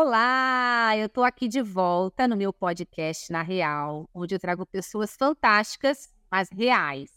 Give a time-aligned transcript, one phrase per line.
[0.00, 5.16] Olá, eu estou aqui de volta no meu podcast Na Real, onde eu trago pessoas
[5.16, 7.10] fantásticas, mas reais.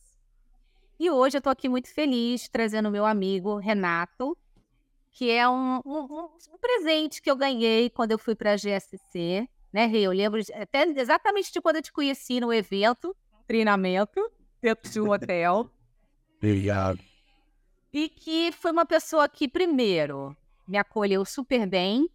[0.99, 4.36] E hoje eu estou aqui muito feliz trazendo o meu amigo Renato,
[5.12, 9.48] que é um, um, um presente que eu ganhei quando eu fui para a GSC,
[9.72, 10.02] né, Rê?
[10.02, 14.20] Eu lembro de, até exatamente de quando eu te conheci no evento, treinamento,
[14.60, 15.70] dentro de um hotel.
[16.38, 17.00] Obrigado.
[17.94, 20.36] E que foi uma pessoa que, primeiro,
[20.68, 22.09] me acolheu super bem.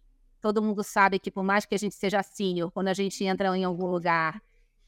[0.47, 3.57] Todo mundo sabe que, por mais que a gente seja sênior, quando a gente entra
[3.57, 4.41] em algum lugar,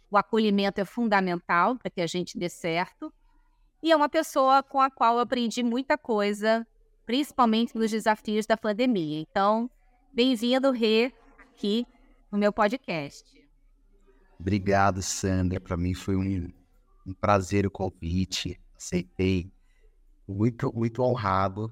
[0.10, 3.12] o acolhimento é fundamental para que a gente dê certo.
[3.84, 6.66] E é uma pessoa com a qual eu aprendi muita coisa,
[7.06, 9.20] principalmente nos desafios da pandemia.
[9.20, 9.70] Então,
[10.14, 11.86] bem-vindo, Rê, aqui
[12.32, 13.26] no meu podcast.
[14.40, 15.60] Obrigado, Sandra.
[15.60, 16.50] Para mim foi um,
[17.06, 18.58] um prazer o convite.
[18.78, 19.52] Aceitei.
[20.26, 21.70] Muito, muito honrado.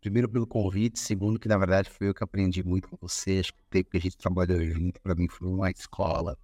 [0.00, 3.38] Primeiro pelo convite, segundo que na verdade foi eu que aprendi muito com você.
[3.40, 6.38] Acho que o tempo que a gente trabalhou junto, para mim foi uma escola.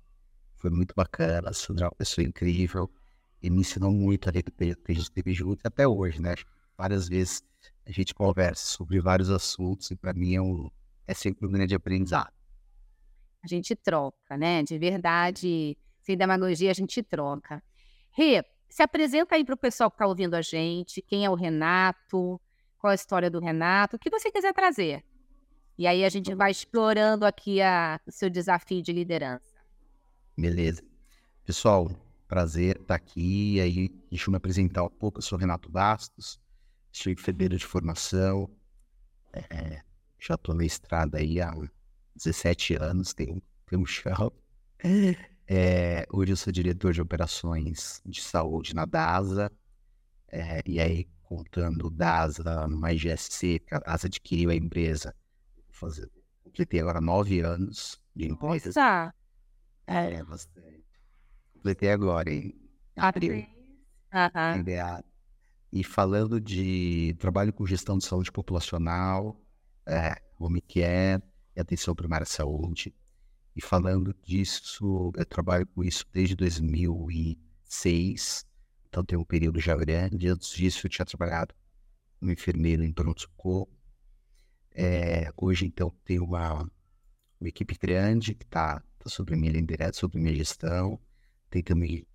[0.57, 1.51] Foi muito bacana.
[1.51, 2.91] A Sandra é uma pessoa incrível
[3.43, 6.35] e me ensinou muito ali que a gente teve junto até hoje, né?
[6.77, 7.43] Várias vezes
[7.87, 10.71] a gente conversa sobre vários assuntos e para mim é, um,
[11.07, 12.33] é sempre um grande aprendizado
[13.45, 14.63] a gente troca, né?
[14.63, 17.63] De verdade, sem demagogia, a gente troca.
[18.11, 21.35] Rê, se apresenta aí para o pessoal que está ouvindo a gente, quem é o
[21.35, 22.41] Renato,
[22.85, 25.03] qual a história do Renato, o que você quiser trazer.
[25.79, 29.55] E aí a gente vai explorando aqui a, o seu desafio de liderança.
[30.37, 30.83] Beleza.
[31.47, 31.91] Pessoal,
[32.29, 33.59] prazer estar tá aqui.
[33.59, 35.17] Aí, deixa eu me apresentar um pouco.
[35.17, 36.39] Eu sou Renato Bastos,
[36.93, 38.51] sou enfermeiro de formação.
[39.33, 39.81] É,
[40.19, 41.55] já estou na estrada aí há
[42.15, 44.31] 17 anos, tem, tem um chão.
[45.47, 49.51] É, hoje eu sou diretor de operações de saúde na DASA.
[50.29, 55.15] É, e aí, contando DASA mais GSC, a DASA adquiriu a empresa.
[55.71, 56.11] Fazer,
[56.45, 58.69] completei agora nove anos de empresa.
[58.69, 59.15] Nossa!
[59.87, 60.85] É, é bastante.
[61.55, 62.55] Completei agora em
[62.97, 63.35] abril.
[63.35, 63.45] Uhum.
[65.73, 69.41] E falando de trabalho com gestão de saúde populacional,
[69.87, 71.21] é, home care,
[71.57, 72.95] e atenção primária à saúde.
[73.57, 78.47] E falando disso, eu trabalho com isso desde 2006,
[78.95, 80.29] então tem um período já grande.
[80.29, 81.53] Antes disso, eu tinha trabalhado
[82.21, 83.69] como enfermeiro em pronto-socorro.
[84.71, 86.63] É, hoje, então, tenho uma,
[87.41, 91.01] uma equipe grande que está tá sobre minha liderança, sobre minha gestão.
[91.51, 92.07] Tem também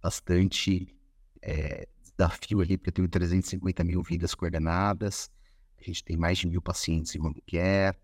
[0.00, 0.96] bastante
[1.42, 5.28] é, desafio ali, porque eu tenho 350 mil vidas coordenadas.
[5.76, 7.96] A gente tem mais de mil pacientes em home care.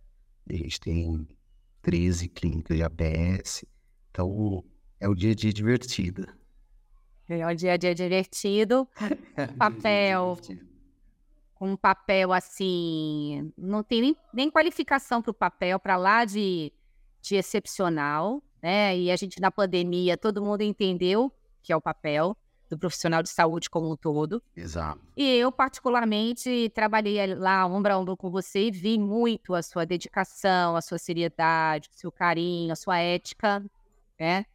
[0.51, 1.29] A gente tem
[1.83, 3.65] 13 clínicas de ABS.
[4.11, 4.65] Então,
[4.99, 6.42] é um dia a dia divertido.
[7.41, 8.87] É um dia a dia divertido.
[9.59, 10.39] Papel.
[11.61, 13.53] Um papel assim.
[13.57, 16.73] Não tem nem, nem qualificação para o papel, para lá de,
[17.21, 18.43] de excepcional.
[18.61, 18.99] Né?
[18.99, 21.33] E a gente, na pandemia, todo mundo entendeu
[21.63, 22.37] que é o papel
[22.69, 24.43] do profissional de saúde como um todo.
[24.57, 25.01] Exato.
[25.17, 29.85] E eu, particularmente, trabalhei lá ombro a ombro com você e vi muito a sua
[29.85, 33.65] dedicação, a sua seriedade, o seu carinho, a sua ética,
[34.19, 34.47] né?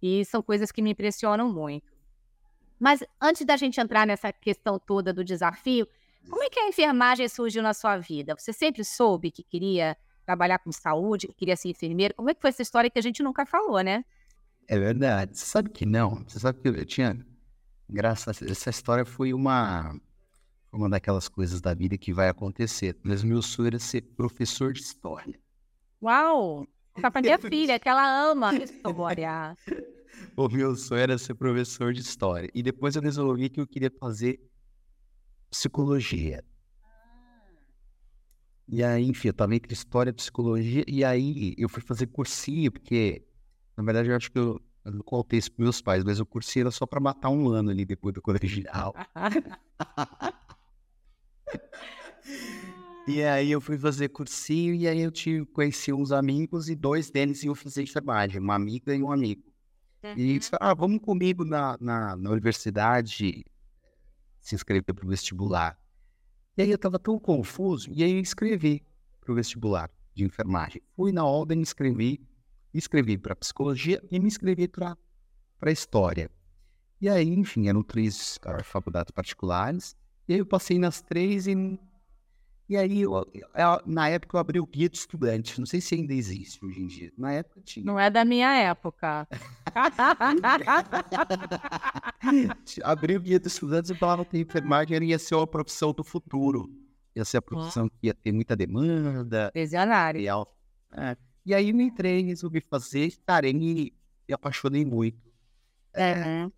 [0.00, 1.93] E são coisas que me impressionam muito.
[2.84, 5.88] Mas antes da gente entrar nessa questão toda do desafio,
[6.28, 8.34] como é que a enfermagem surgiu na sua vida?
[8.38, 9.96] Você sempre soube que queria
[10.26, 12.12] trabalhar com saúde, que queria ser enfermeiro?
[12.14, 14.04] Como é que foi essa história que a gente nunca falou, né?
[14.68, 15.38] É verdade.
[15.38, 16.22] Você sabe que não.
[16.28, 17.24] Você sabe que eu tinha
[17.88, 19.98] Engraçado, essa história foi uma,
[20.70, 22.98] uma daquelas coisas da vida que vai acontecer.
[23.02, 25.40] Mas meu sonho era ser professor de história.
[26.02, 26.66] Uau!
[27.00, 29.56] Tá pra minha filha, que ela ama história.
[30.36, 32.50] o meu sonho era ser professor de história.
[32.54, 34.40] E depois eu resolvi que eu queria fazer
[35.50, 36.44] psicologia.
[38.66, 40.84] E aí, enfim, eu tava entre história e psicologia.
[40.88, 43.24] E aí eu fui fazer cursinho, porque,
[43.76, 46.26] na verdade, eu acho que eu eu não contei isso para meus pais, mas o
[46.26, 48.94] cursinho era só para matar um ano ali depois do colegial.
[53.08, 57.10] e aí eu fui fazer cursinho e aí eu tive, conheci uns amigos e dois
[57.10, 59.53] deles iam fazer enfermagem, uma amiga e um amigo.
[60.04, 60.12] Uhum.
[60.16, 63.44] E disse, ah, vamos comigo na, na, na universidade
[64.38, 65.78] se inscrever para o vestibular.
[66.56, 68.84] E aí eu estava tão confuso, e aí eu escrevi
[69.20, 70.82] para o vestibular de enfermagem.
[70.94, 72.20] Fui na ordem, escrevi,
[72.72, 74.96] me inscrevi para psicologia e me inscrevi para
[75.72, 76.30] história.
[77.00, 79.96] E aí, enfim, eram três uh, faculdades particulares.
[80.28, 81.78] E aí eu passei nas três e.
[82.66, 85.58] E aí, eu, eu, na época, eu abri o guia de estudante.
[85.58, 87.12] Não sei se ainda existe hoje em dia.
[87.16, 87.84] Na época tinha.
[87.84, 89.28] Não é da minha época.
[92.82, 96.02] abri o guia de estudantes e falava que a enfermagem ia ser uma profissão do
[96.02, 96.70] futuro.
[97.14, 99.52] Ia ser a profissão que ia ter muita demanda.
[99.54, 100.20] Visionário.
[100.20, 100.28] E
[100.96, 101.16] É.
[101.44, 103.92] E aí eu entrei, resolvi fazer, cara, e me,
[104.26, 105.18] me apaixonei muito.
[105.92, 106.48] É,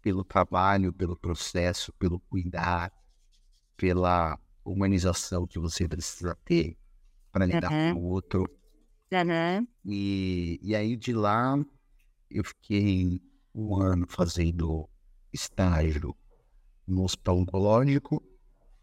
[0.00, 2.92] pelo trabalho, pelo processo, pelo cuidar,
[3.76, 6.76] pela humanização que você precisa ter
[7.32, 7.94] para lidar Uhum.
[7.94, 8.46] com o outro.
[9.12, 9.66] Aham.
[9.84, 11.56] E, e aí de lá
[12.30, 13.20] eu fiquei
[13.54, 14.88] um ano fazendo
[15.32, 16.14] estágio
[16.86, 18.22] no hospital oncológico,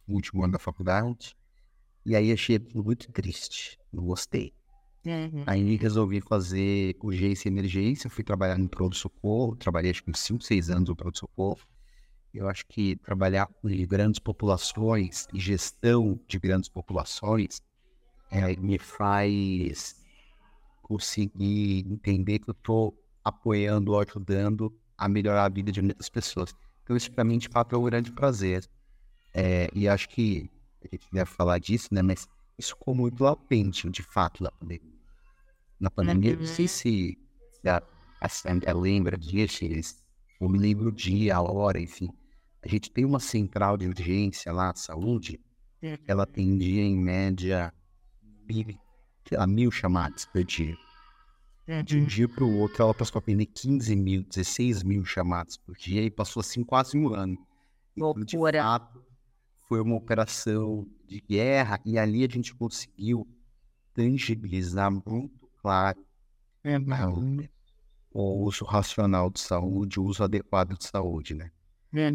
[0.08, 1.36] último ano da faculdade.
[2.06, 4.54] E aí achei muito triste, não gostei.
[5.06, 5.44] Uhum.
[5.46, 10.44] Aí resolvi fazer urgência e emergência, fui trabalhar no pronto-socorro, trabalhei acho que uns 5,
[10.44, 11.60] 6 anos no pronto-socorro.
[12.34, 17.62] Eu acho que trabalhar com grandes populações e gestão de grandes populações
[18.32, 19.96] eh, me faz
[20.82, 26.54] conseguir entender que eu estou apoiando ou ajudando a melhorar a vida de muitas pessoas.
[26.84, 28.68] Então isso para mim de fato é um grande prazer.
[29.34, 30.50] Eh, e acho que
[30.84, 32.02] a gente deve falar disso, né?
[32.02, 32.28] Mas
[32.58, 34.98] isso ficou muito latente, de fato, na pandemia.
[35.80, 37.18] Na pandemia, não sei se
[37.52, 37.82] se a,
[38.22, 40.04] a Sandra lembra disso, eles-
[40.40, 42.10] eu me lembro o dia, a hora, enfim.
[42.62, 45.40] A gente tem uma central de urgência lá, de saúde,
[46.08, 47.74] ela atendia em média
[48.48, 48.68] mil,
[49.28, 50.76] sei lá, mil chamadas por dia.
[51.86, 55.58] De um dia para o outro, ela passou a atender 15 mil, 16 mil chamadas
[55.58, 57.38] por dia e passou assim quase um ano.
[57.96, 58.64] Então, de Loucura.
[58.64, 59.04] fato,
[59.68, 63.28] foi uma operação de guerra e ali a gente conseguiu
[63.94, 66.00] tangibilizar muito claro
[66.64, 67.50] né,
[68.12, 71.52] o uso racional de saúde, o uso adequado de saúde, né?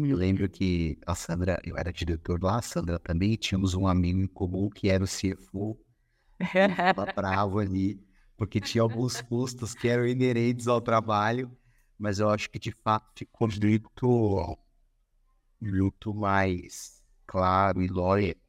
[0.07, 4.19] Eu lembro que a Sandra, eu era diretor lá, a Sandra também, tínhamos um amigo
[4.19, 5.77] em comum que era o CFO,
[6.95, 7.99] tava bravo ali,
[8.37, 11.51] porque tinha alguns custos que eram inerentes ao trabalho,
[11.97, 14.57] mas eu acho que de fato ficou muito,
[15.59, 18.43] muito mais claro e lógico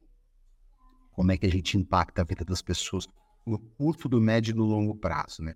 [1.14, 3.08] como é que a gente impacta a vida das pessoas
[3.46, 5.54] no curto, do médio e no longo prazo, né?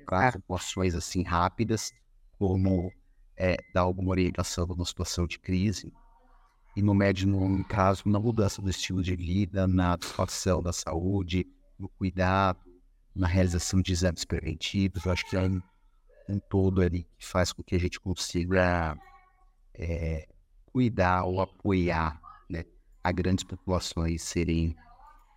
[0.00, 1.92] No curto prazo, com ações assim rápidas,
[2.38, 2.92] como
[3.36, 5.92] é, dar alguma orientação numa situação de crise,
[6.76, 10.62] e no médio e no longo prazo, na mudança do estilo de vida, na atuação
[10.62, 11.46] da saúde,
[11.78, 12.60] no cuidado,
[13.14, 15.04] na realização de exames preventivos.
[15.04, 15.60] Eu acho que é um,
[16.28, 18.96] um todo ali que faz com que a gente consiga
[19.74, 20.28] é,
[20.66, 22.64] cuidar ou apoiar né,
[23.02, 24.76] a grandes populações serem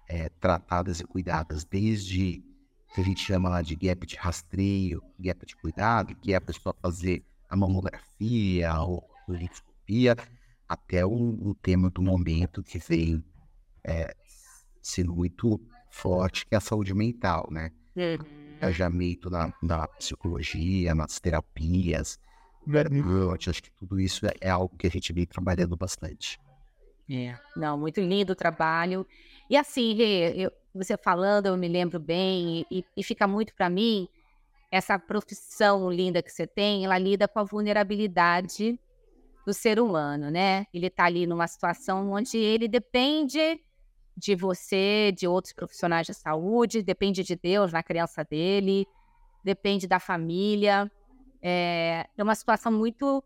[0.08, 2.44] é, tratadas e cuidadas desde
[2.94, 6.42] que a gente chama lá de gap de rastreio, gap de cuidado, que é a
[6.42, 10.16] pessoa fazer a mamografia ou a endoscopia,
[10.68, 13.24] até o, o tema do momento que vem
[13.84, 14.16] é,
[14.82, 15.60] sendo muito
[15.90, 17.72] forte, que é a saúde mental, né?
[18.58, 22.20] Engajamento na, na psicologia, nas terapias.
[22.66, 26.40] Eu acho que tudo isso é, é algo que a gente vem trabalhando bastante.
[27.10, 27.38] É.
[27.58, 29.06] Não, muito lindo o trabalho.
[29.50, 33.70] E assim, Rê, eu- você falando, eu me lembro bem, e, e fica muito para
[33.70, 34.08] mim,
[34.72, 38.80] essa profissão linda que você tem, ela lida com a vulnerabilidade
[39.46, 40.66] do ser humano, né?
[40.74, 43.62] Ele está ali numa situação onde ele depende
[44.16, 48.88] de você, de outros profissionais de saúde, depende de Deus na criança dele,
[49.44, 50.92] depende da família.
[51.42, 53.24] É, é uma situação muito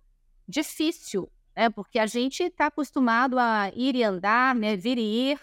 [0.47, 1.69] difícil, né?
[1.69, 4.75] Porque a gente está acostumado a ir e andar, né?
[4.75, 5.39] Vir e ir,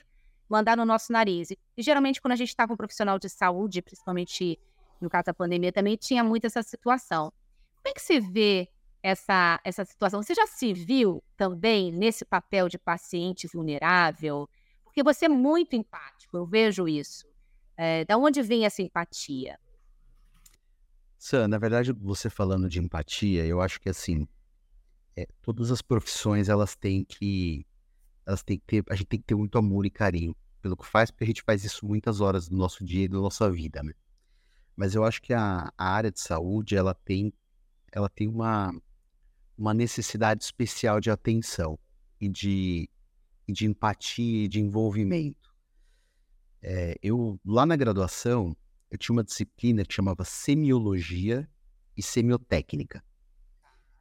[0.55, 1.51] mandar no nosso nariz.
[1.51, 4.59] E geralmente quando a gente está com um profissional de saúde, principalmente
[5.01, 7.33] no caso da pandemia, também tinha muito essa situação.
[7.77, 8.69] Como é que você vê
[9.03, 10.23] essa, essa situação?
[10.23, 14.49] Você já se viu também nesse papel de paciente vulnerável?
[14.85, 17.27] Porque você é muito empático, eu vejo isso.
[17.77, 19.59] É, da onde vem essa empatia?
[21.19, 24.29] Sam, na verdade, você falando de empatia, eu acho que assim,
[25.17, 27.67] é, todas as profissões elas têm que,
[28.25, 30.87] elas têm que ter, a gente tem que ter muito amor e carinho pelo que
[30.87, 33.83] faz, porque a gente faz isso muitas horas do nosso dia e da nossa vida,
[33.83, 33.93] né?
[34.75, 37.35] Mas eu acho que a, a área de saúde ela tem,
[37.93, 38.75] ela tem uma,
[39.59, 41.79] uma necessidade especial de atenção
[42.19, 42.89] e de,
[43.47, 45.55] e de empatia e de envolvimento.
[46.63, 48.57] É, eu lá na graduação
[48.91, 51.47] eu tinha uma disciplina que chamava semiologia
[51.95, 53.05] e semiotécnica.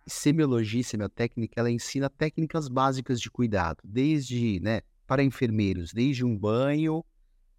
[0.08, 6.24] E semiologia e semiotécnica, ela ensina técnicas básicas de cuidado, desde, né, para enfermeiros, desde
[6.26, 7.04] um banho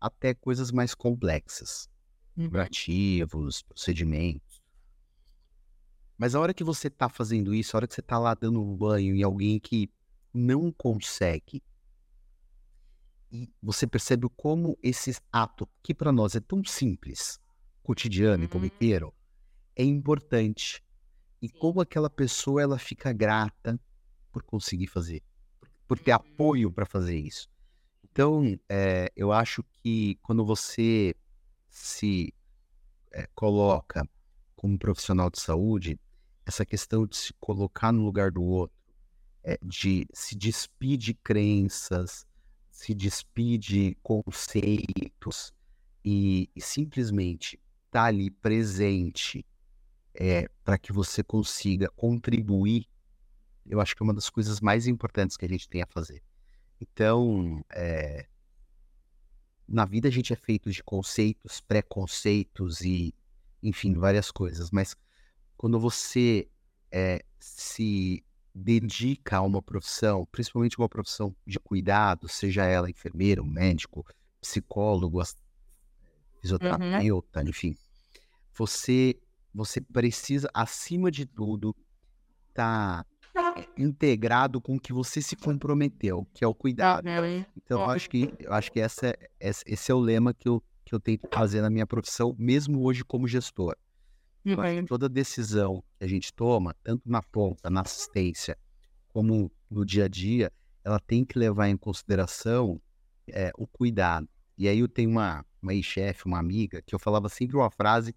[0.01, 1.89] até coisas mais complexas,
[2.49, 4.63] curativos, procedimentos.
[6.17, 8.63] Mas a hora que você está fazendo isso, a hora que você está lá dando
[8.63, 9.91] um banho em alguém que
[10.33, 11.63] não consegue,
[13.33, 17.41] e você percebe como esse ato, que para nós é tão simples,
[17.83, 18.51] cotidiano e Uhum.
[18.51, 19.13] corriqueiro,
[19.75, 20.83] é importante.
[21.43, 23.79] E como aquela pessoa ela fica grata
[24.33, 25.23] por conseguir fazer,
[25.87, 27.49] por- ter apoio para fazer isso.
[28.11, 31.15] Então, é, eu acho que quando você
[31.69, 32.33] se
[33.13, 34.09] é, coloca
[34.55, 35.99] como profissional de saúde,
[36.47, 38.77] essa questão de se colocar no lugar do outro,
[39.43, 42.27] é, de se despir de crenças,
[42.71, 45.53] se despir de conceitos
[46.05, 49.45] e, e simplesmente estar tá ali presente
[50.15, 52.87] é, para que você consiga contribuir,
[53.67, 56.23] eu acho que é uma das coisas mais importantes que a gente tem a fazer.
[56.81, 58.27] Então, é,
[59.67, 63.15] na vida a gente é feito de conceitos, preconceitos e,
[63.63, 64.97] enfim, várias coisas, mas
[65.57, 66.49] quando você
[66.91, 74.07] é, se dedica a uma profissão, principalmente uma profissão de cuidado, seja ela enfermeiro, médico,
[74.41, 75.21] psicólogo,
[76.41, 77.49] fisioterapeuta, uhum.
[77.49, 77.77] enfim,
[78.53, 79.19] você
[79.55, 81.77] você precisa, acima de tudo,
[82.49, 83.07] estar tá
[83.77, 87.05] integrado com o que você se comprometeu, que é o cuidado.
[87.57, 90.63] Então, eu acho que, eu acho que essa, é, esse é o lema que eu,
[90.85, 93.77] que eu tento fazer na minha profissão, mesmo hoje como gestor.
[94.87, 98.59] Toda decisão que a gente toma, tanto na ponta, na assistência,
[99.09, 100.53] como no dia a dia,
[100.85, 102.81] ela tem que levar em consideração
[103.29, 104.29] é, o cuidado.
[104.57, 108.15] E aí eu tenho uma, uma ex-chefe, uma amiga, que eu falava sempre uma frase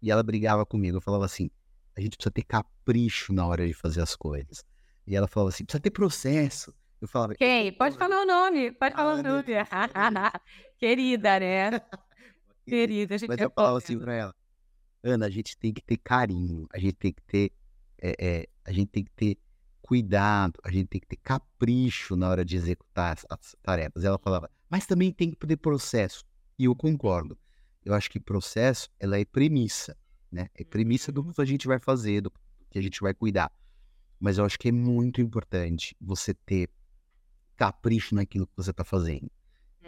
[0.00, 0.96] e ela brigava comigo.
[0.96, 1.50] Eu falava assim:
[1.96, 4.64] a gente precisa ter capricho na hora de fazer as coisas.
[5.06, 6.74] E ela falava assim: precisa ter processo.
[7.00, 7.34] Eu falava.
[7.34, 7.72] Quem?
[7.72, 9.44] Pode falar o nome, pode falar o nome.
[10.78, 11.70] Querida, né?
[12.66, 14.34] Querida, a gente Mas eu falava assim pra ela:
[15.02, 17.52] Ana, a gente tem que ter carinho, a gente tem que ter.
[18.00, 19.38] É, é, a gente tem que ter
[19.80, 24.04] cuidado, a gente tem que ter capricho na hora de executar as, as tarefas.
[24.04, 26.24] Ela falava, mas também tem que ter processo.
[26.58, 27.38] E eu concordo
[27.86, 29.96] eu acho que processo, ela é premissa,
[30.30, 30.48] né?
[30.56, 31.32] É premissa do uhum.
[31.32, 32.32] que a gente vai fazer, do
[32.68, 33.50] que a gente vai cuidar.
[34.18, 36.70] Mas eu acho que é muito importante você ter
[37.56, 39.30] capricho naquilo que você está fazendo.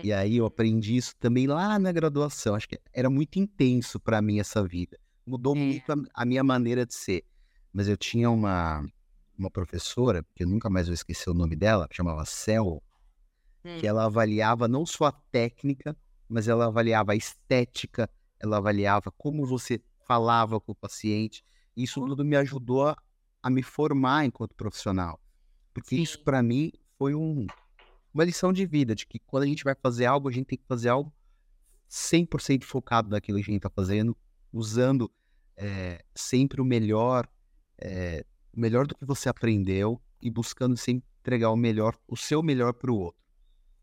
[0.03, 0.49] E aí eu uhum.
[0.49, 2.55] aprendi isso também lá na graduação.
[2.55, 4.99] Acho que era muito intenso para mim essa vida.
[5.27, 5.59] Mudou é.
[5.59, 7.25] muito a, a, minha maneira de ser.
[7.73, 8.87] Mas eu tinha uma,
[9.37, 12.83] uma professora, que eu nunca mais vou esquecer o nome dela, chamava Cel,
[13.63, 13.89] que hum.
[13.89, 15.97] ela avaliava não só a técnica,
[16.29, 18.09] mas ela avaliava a estética,
[18.39, 21.45] ela avaliava como você falava com o paciente.
[21.77, 22.97] Isso tudo me ajudou a,
[23.43, 25.21] a me formar enquanto profissional.
[25.73, 26.03] Porque Sim.
[26.03, 27.47] isso, para mim, foi um,
[28.13, 30.59] uma lição de vida, de que quando a gente vai fazer algo, a gente tem
[30.59, 31.13] que fazer algo
[31.89, 34.17] 100% focado naquilo que a gente está fazendo,
[34.53, 35.11] usando
[35.57, 37.29] é, sempre o melhor,
[37.79, 42.43] é, o melhor do que você aprendeu e buscando sempre entregar o melhor, o seu
[42.43, 43.21] melhor para o outro.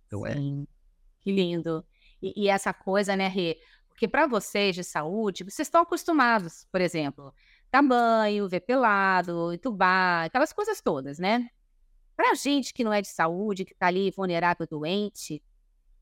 [0.07, 0.63] Então é Sim.
[0.63, 0.75] é.
[1.21, 1.83] Que lindo.
[2.21, 3.57] E, e essa coisa, né, Rê?
[3.87, 7.33] Porque para vocês de saúde, vocês estão acostumados, por exemplo,
[7.75, 11.49] dar banho, ver pelado, entubar, aquelas coisas todas, né?
[12.15, 15.43] Para gente que não é de saúde, que está ali vulnerável, doente,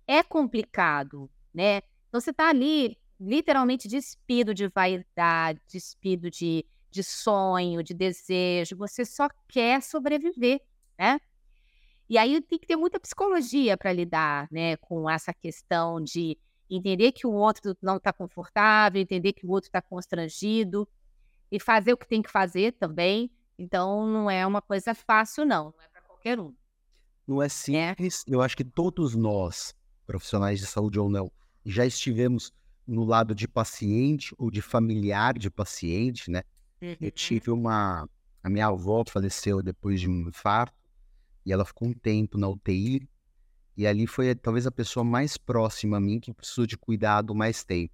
[0.08, 1.78] é complicado, né?
[2.08, 9.04] Então você está ali literalmente despido de vaidade, despido de, de sonho, de desejo, você
[9.04, 10.62] só quer sobreviver,
[11.00, 11.20] né?
[12.08, 16.38] E aí tem que ter muita psicologia para lidar, né, com essa questão de
[16.70, 20.88] entender que o outro não está confortável, entender que o outro está constrangido
[21.54, 23.30] e fazer o que tem que fazer também.
[23.60, 26.52] Então não é uma coisa fácil, não, não é para qualquer um.
[27.28, 27.50] Não é, é.
[27.50, 28.26] simples.
[28.28, 28.34] É.
[28.34, 29.76] Eu acho que todos nós,
[30.08, 31.32] profissionais de saúde ou não,
[31.64, 32.52] já estivemos
[32.88, 36.42] no lado de paciente ou de familiar de paciente, né?
[36.82, 36.96] Uhum.
[37.00, 38.10] Eu tive uma.
[38.42, 40.76] A minha avó faleceu depois de um infarto
[41.46, 43.08] e ela ficou um tempo na UTI.
[43.78, 47.64] E ali foi talvez a pessoa mais próxima a mim que precisou de cuidado mais
[47.64, 47.94] tempo.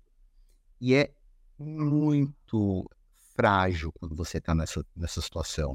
[0.79, 1.13] E é
[1.57, 2.89] muito
[3.39, 5.73] frágil quando você está nessa, nessa situação.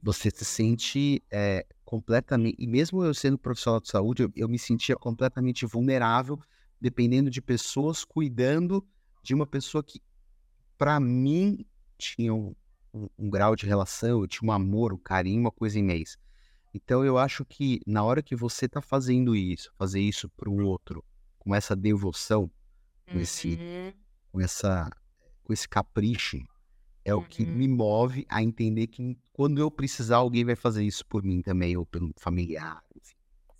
[0.00, 2.54] Você se sente é, completamente.
[2.60, 6.38] E mesmo eu sendo profissional de saúde, eu, eu me sentia completamente vulnerável,
[6.80, 8.86] dependendo de pessoas cuidando
[9.20, 10.00] de uma pessoa que,
[10.78, 11.66] para mim,
[11.98, 12.54] tinha um,
[12.92, 16.16] um, um, grau de relação, eu tinha um amor, um carinho, uma coisa imensa.
[16.72, 20.64] Então eu acho que na hora que você está fazendo isso, fazer isso para o
[20.64, 21.04] outro,
[21.36, 22.48] com essa devoção,
[23.10, 23.92] com esse, uhum.
[24.30, 24.90] com essa,
[25.44, 26.38] com esse capricho,
[27.04, 27.76] é o que me uhum.
[27.76, 31.84] move a entender que quando eu precisar alguém vai fazer isso por mim também ou
[31.84, 32.82] pelo familiar.
[32.96, 33.14] Enfim.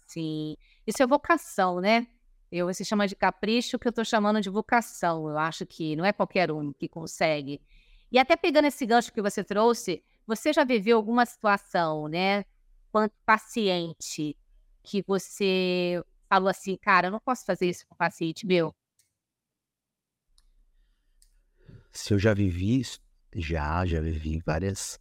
[0.07, 2.07] Sim, isso é vocação, né?
[2.51, 5.29] Eu se chama de capricho que eu estou chamando de vocação.
[5.29, 7.61] Eu acho que não é qualquer um que consegue.
[8.11, 12.45] E até pegando esse gancho que você trouxe, você já viveu alguma situação, né?
[12.95, 14.37] quanto paciente
[14.81, 18.73] que você falou assim, cara, eu não posso fazer isso com o paciente meu?
[21.95, 22.83] Se eu já vivi
[23.35, 24.99] já, já vivi várias,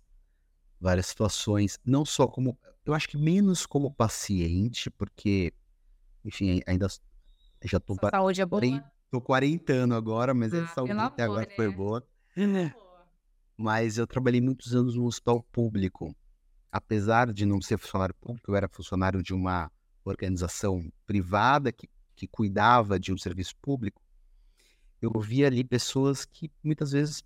[0.80, 5.54] várias situações, não só como, eu acho que menos como paciente, porque,
[6.24, 6.88] enfim, ainda
[7.64, 7.98] já estou...
[8.12, 8.62] saúde é boa?
[9.10, 11.76] tô 40 anos agora, mas Ah, essa saúde até agora amor, foi né?
[11.76, 12.08] boa.
[13.58, 16.16] Mas eu trabalhei muitos anos no hospital público.
[16.72, 19.72] Apesar de não ser funcionário público, eu era funcionário de uma
[20.04, 24.03] organização privada que, que cuidava de um serviço público.
[25.04, 27.22] Eu via ali pessoas que muitas vezes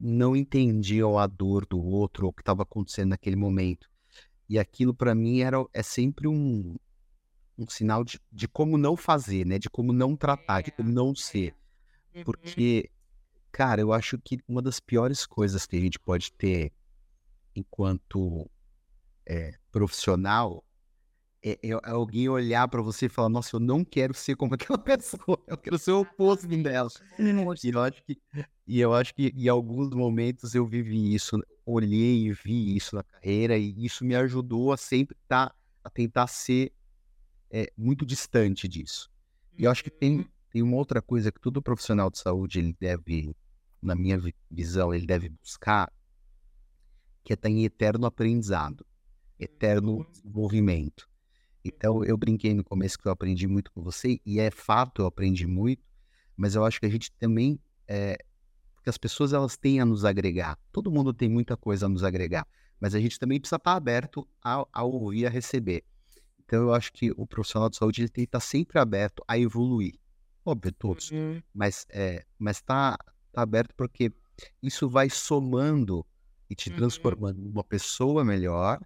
[0.00, 3.88] não entendiam a dor do outro ou o que estava acontecendo naquele momento.
[4.48, 6.74] E aquilo para mim era é sempre um,
[7.56, 9.60] um sinal de, de como não fazer, né?
[9.60, 11.54] De como não tratar, de como não ser.
[12.12, 12.24] Uhum.
[12.24, 12.90] Porque,
[13.52, 16.72] cara, eu acho que uma das piores coisas que a gente pode ter
[17.54, 18.50] enquanto
[19.24, 20.64] é, profissional
[21.44, 24.78] é, é alguém olhar para você e falar: Nossa, eu não quero ser como aquela
[24.78, 26.88] pessoa, eu quero ser o oposto dela.
[27.18, 27.28] E
[27.70, 28.18] eu acho que,
[28.66, 33.02] e eu acho que em alguns momentos eu vivi isso, olhei e vi isso na
[33.02, 36.72] carreira, e isso me ajudou a sempre tá, a tentar ser
[37.50, 39.10] é, muito distante disso.
[39.58, 42.74] E eu acho que tem, tem uma outra coisa que todo profissional de saúde ele
[42.80, 43.36] deve,
[43.82, 45.92] na minha vi- visão, ele deve buscar,
[47.22, 48.84] que é estar em eterno aprendizado,
[49.38, 51.06] eterno desenvolvimento.
[51.64, 55.06] Então, eu brinquei no começo que eu aprendi muito com você, e é fato, eu
[55.06, 55.82] aprendi muito,
[56.36, 58.18] mas eu acho que a gente também, é,
[58.74, 62.04] porque as pessoas elas têm a nos agregar, todo mundo tem muita coisa a nos
[62.04, 62.46] agregar,
[62.80, 65.84] mas a gente também precisa estar aberto a, a ouvir, a receber.
[66.44, 69.38] Então, eu acho que o profissional de saúde ele tem que estar sempre aberto a
[69.38, 69.94] evoluir.
[70.44, 71.42] Óbvio, todos, Uhum.
[71.54, 72.96] mas é, mas tá,
[73.32, 74.12] tá aberto porque
[74.62, 76.06] isso vai somando
[76.50, 76.74] e te Uhum.
[76.74, 78.80] transformando numa pessoa melhor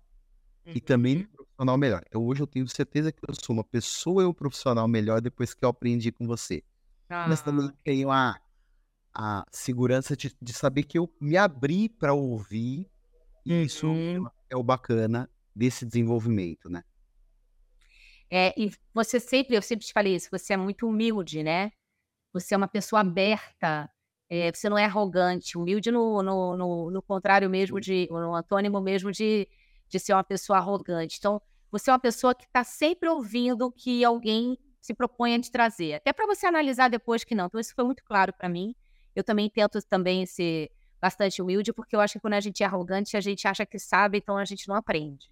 [0.74, 1.26] e também Uhum.
[1.58, 2.02] Profissional melhor.
[2.06, 5.54] Então, hoje eu tenho certeza que eu sou uma pessoa e um profissional melhor depois
[5.54, 6.62] que eu aprendi com você.
[7.24, 8.38] Mas também Ah, tenho a,
[9.14, 12.88] a segurança de, de saber que eu me abri para ouvir
[13.46, 14.30] e isso Uhum.
[14.50, 16.82] é o bacana desse desenvolvimento, né?
[18.30, 21.70] É, e você sempre, eu sempre te falei isso, você é muito humilde, né?
[22.34, 23.90] Você é uma pessoa aberta,
[24.30, 28.80] eh, você não é arrogante, humilde no, no, no, no contrário mesmo de, no antônimo
[28.82, 29.48] mesmo de,
[29.88, 31.16] de ser uma pessoa arrogante.
[31.18, 35.40] Então, você é uma pessoa que está sempre ouvindo o que alguém se propõe a
[35.40, 37.46] te trazer, até para você analisar depois que não.
[37.46, 38.74] Então, isso foi muito claro para mim.
[39.14, 40.70] Eu também tento também ser
[41.00, 43.78] bastante humilde, porque eu acho que quando a gente é arrogante, a gente acha que
[43.78, 45.30] sabe, então a gente não aprende.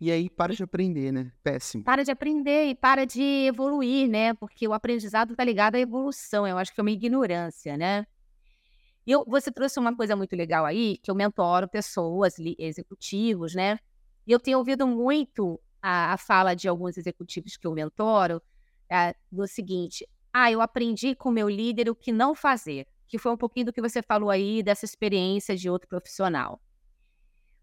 [0.00, 1.32] E aí para de aprender, né?
[1.42, 1.82] Péssimo.
[1.82, 4.32] Para de aprender e para de evoluir, né?
[4.34, 8.06] Porque o aprendizado está ligado à evolução, eu acho que é uma ignorância, né?
[9.04, 13.78] E eu, você trouxe uma coisa muito legal aí, que eu mentoro pessoas, executivos, né?
[14.28, 18.42] E eu tenho ouvido muito a, a fala de alguns executivos que eu mentoro,
[18.90, 23.32] é, do seguinte: ah, eu aprendi com meu líder o que não fazer, que foi
[23.32, 26.60] um pouquinho do que você falou aí, dessa experiência de outro profissional.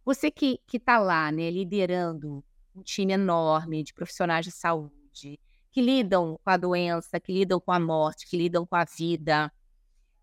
[0.03, 2.43] Você que está lá, né, liderando
[2.75, 5.39] um time enorme de profissionais de saúde,
[5.71, 9.51] que lidam com a doença, que lidam com a morte, que lidam com a vida,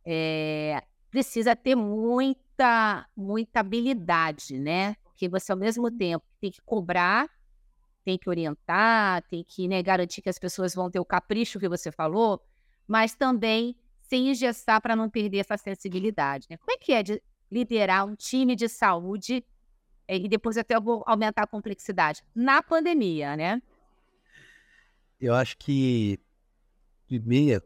[0.05, 4.97] eh, precisa ter muita, muita habilidade, né?
[5.23, 7.31] Porque você, ao mesmo tempo, tem que cobrar,
[8.05, 11.69] tem que orientar, tem que né, garantir que as pessoas vão ter o capricho que
[11.69, 12.43] você falou,
[12.89, 16.49] mas também se engessar para não perder essa sensibilidade.
[16.51, 16.57] Né?
[16.57, 19.45] Como é que é de liderar um time de saúde
[20.09, 22.21] eh, e depois até eu vou aumentar a complexidade.
[22.35, 23.63] Na pandemia, né?
[25.21, 26.19] Eu acho que
[27.07, 27.63] primeiro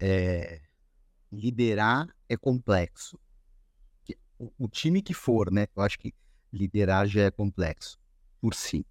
[0.00, 0.62] é,
[1.30, 3.20] liderar é complexo.
[4.38, 5.66] O, o time que for, né?
[5.76, 6.14] Eu acho que
[6.52, 7.98] liderar já é complexo
[8.40, 8.86] por si.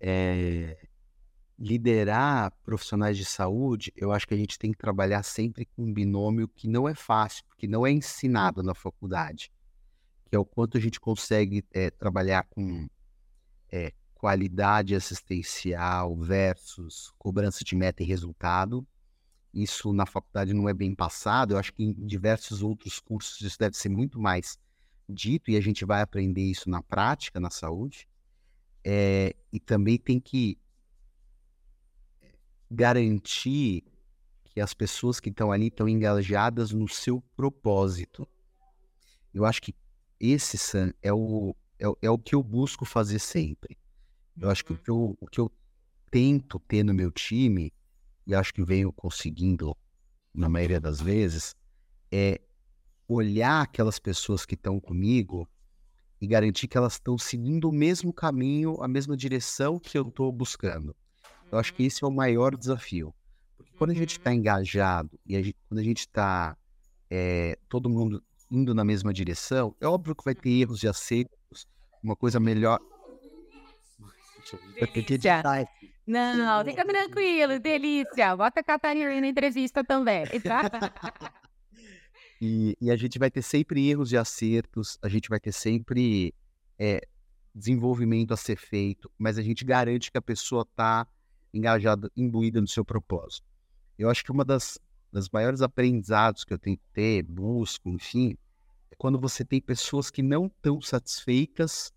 [0.00, 0.88] É,
[1.58, 5.92] liderar profissionais de saúde, eu acho que a gente tem que trabalhar sempre com um
[5.92, 9.52] binômio que não é fácil, porque não é ensinado na faculdade,
[10.26, 12.88] que é o quanto a gente consegue é, trabalhar com
[13.70, 18.86] é, qualidade assistencial versus cobrança de meta e resultado.
[19.52, 23.58] Isso na faculdade não é bem passado, eu acho que em diversos outros cursos isso
[23.58, 24.58] deve ser muito mais
[25.08, 28.08] dito e a gente vai aprender isso na prática, na saúde.
[28.82, 30.58] É, e também tem que
[32.70, 33.84] garantir
[34.44, 38.28] que as pessoas que estão ali estão engajadas no seu propósito.
[39.32, 39.74] Eu acho que
[40.20, 43.76] esse, Sam, é o, é, é o que eu busco fazer sempre.
[44.36, 45.50] Eu acho que o que eu, o que eu
[46.10, 47.72] tento ter no meu time,
[48.26, 49.76] e acho que venho conseguindo
[50.32, 51.54] na maioria das vezes,
[52.10, 52.40] é
[53.08, 55.48] olhar aquelas pessoas que estão comigo
[56.20, 60.32] e garantir que elas estão seguindo o mesmo caminho, a mesma direção que eu estou
[60.32, 60.94] buscando.
[61.52, 63.14] Eu acho que esse é o maior desafio.
[63.56, 66.56] Porque quando a gente está engajado e a gente- quando a gente está
[67.68, 71.66] todo mundo indo na mesma direção, é óbvio que vai ter erros e acertos,
[72.02, 72.78] uma coisa melhor.
[75.14, 75.26] Esse-
[76.06, 78.36] Não, fica tranquilo, delícia.
[78.36, 80.24] Bota a Catarina na entrevista também.
[82.44, 86.34] e, e, a gente vai ter sempre erros e acertos, a gente vai ter sempre
[86.78, 87.00] é,
[87.54, 91.06] desenvolvimento a ser feito, mas a gente garante que a pessoa está
[91.52, 93.46] engajada, imbuída no seu propósito.
[93.98, 94.78] Eu acho que uma das,
[95.10, 98.36] das maiores aprendizados que eu tenho que ter, busco, enfim,
[98.90, 101.92] é quando você tem pessoas que não estão satisfeitas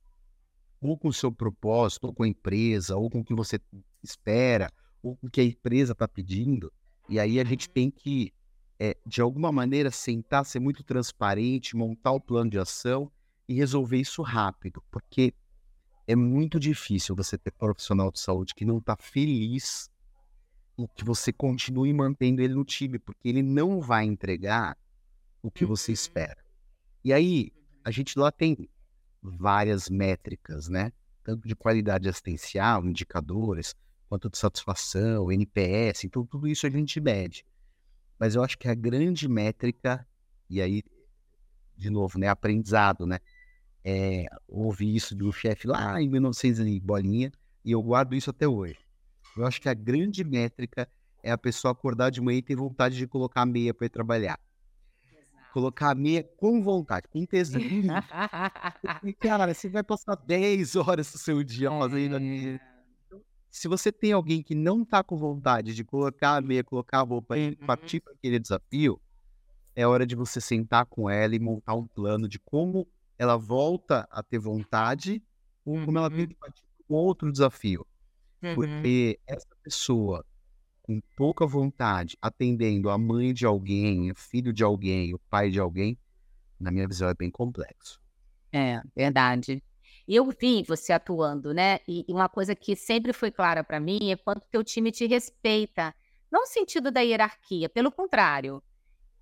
[0.79, 3.59] ou com o seu propósito, ou com a empresa, ou com o que você
[4.03, 6.71] espera, ou com o que a empresa está pedindo.
[7.09, 8.31] E aí a gente tem que,
[8.79, 13.11] é, de alguma maneira, sentar, ser muito transparente, montar o plano de ação
[13.47, 15.33] e resolver isso rápido, porque
[16.05, 19.89] é muito difícil você ter profissional de saúde que não está feliz
[20.77, 24.77] e que você continue mantendo ele no time, porque ele não vai entregar
[25.41, 25.95] o que você uhum.
[25.95, 26.37] espera.
[27.03, 27.51] E aí,
[27.83, 28.69] a gente lá tem
[29.21, 30.91] várias métricas, né?
[31.23, 33.73] Tanto de qualidade assistencial, indicadores,
[34.07, 37.45] quanto de satisfação, NPS, então tudo isso a gente mede.
[38.19, 40.05] Mas eu acho que a grande métrica,
[40.49, 40.83] e aí,
[41.75, 43.19] de novo, né, aprendizado, né?
[43.83, 47.31] É, ouvi isso do chefe lá em 1900 e bolinha,
[47.63, 48.79] e eu guardo isso até hoje.
[49.35, 50.89] Eu acho que a grande métrica
[51.23, 53.89] é a pessoa acordar de manhã e ter vontade de colocar a meia para ir
[53.89, 54.39] trabalhar
[55.57, 57.59] colocar a meia com vontade, com tesão.
[59.03, 62.59] e, cara, você vai passar 10 horas do seu dia fazendo é...
[63.49, 67.03] Se você tem alguém que não tá com vontade de colocar a meia, colocar a
[67.03, 67.55] roupa e uhum.
[67.65, 68.99] partir para aquele desafio,
[69.75, 74.07] é hora de você sentar com ela e montar um plano de como ela volta
[74.11, 75.23] a ter vontade
[75.65, 76.27] ou como ela tem uhum.
[76.27, 77.85] que partir para outro desafio.
[78.41, 78.55] Uhum.
[78.55, 80.25] Porque essa pessoa
[80.87, 85.59] com pouca vontade, atendendo a mãe de alguém, o filho de alguém, o pai de
[85.59, 85.97] alguém,
[86.57, 88.01] na minha visão é bem complexo.
[88.53, 89.61] É, verdade.
[90.07, 91.79] Eu vi você atuando, né?
[91.87, 95.93] E uma coisa que sempre foi clara para mim é quanto teu time te respeita.
[96.31, 98.63] Não no sentido da hierarquia, pelo contrário.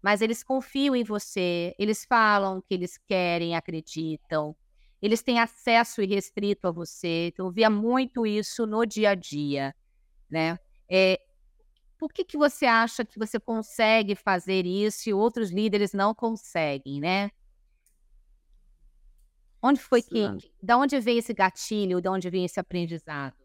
[0.01, 4.55] Mas eles confiam em você, eles falam o que eles querem, acreditam.
[5.01, 7.27] Eles têm acesso irrestrito a você.
[7.27, 9.75] Então, eu via muito isso no dia a dia,
[10.29, 10.59] né?
[10.87, 11.19] É,
[11.97, 16.99] por que, que você acha que você consegue fazer isso e outros líderes não conseguem,
[16.99, 17.31] né?
[19.65, 20.37] Onde foi Sim.
[20.37, 20.51] que.
[20.61, 22.01] Da onde veio esse gatilho?
[22.01, 23.35] Da onde veio esse aprendizado?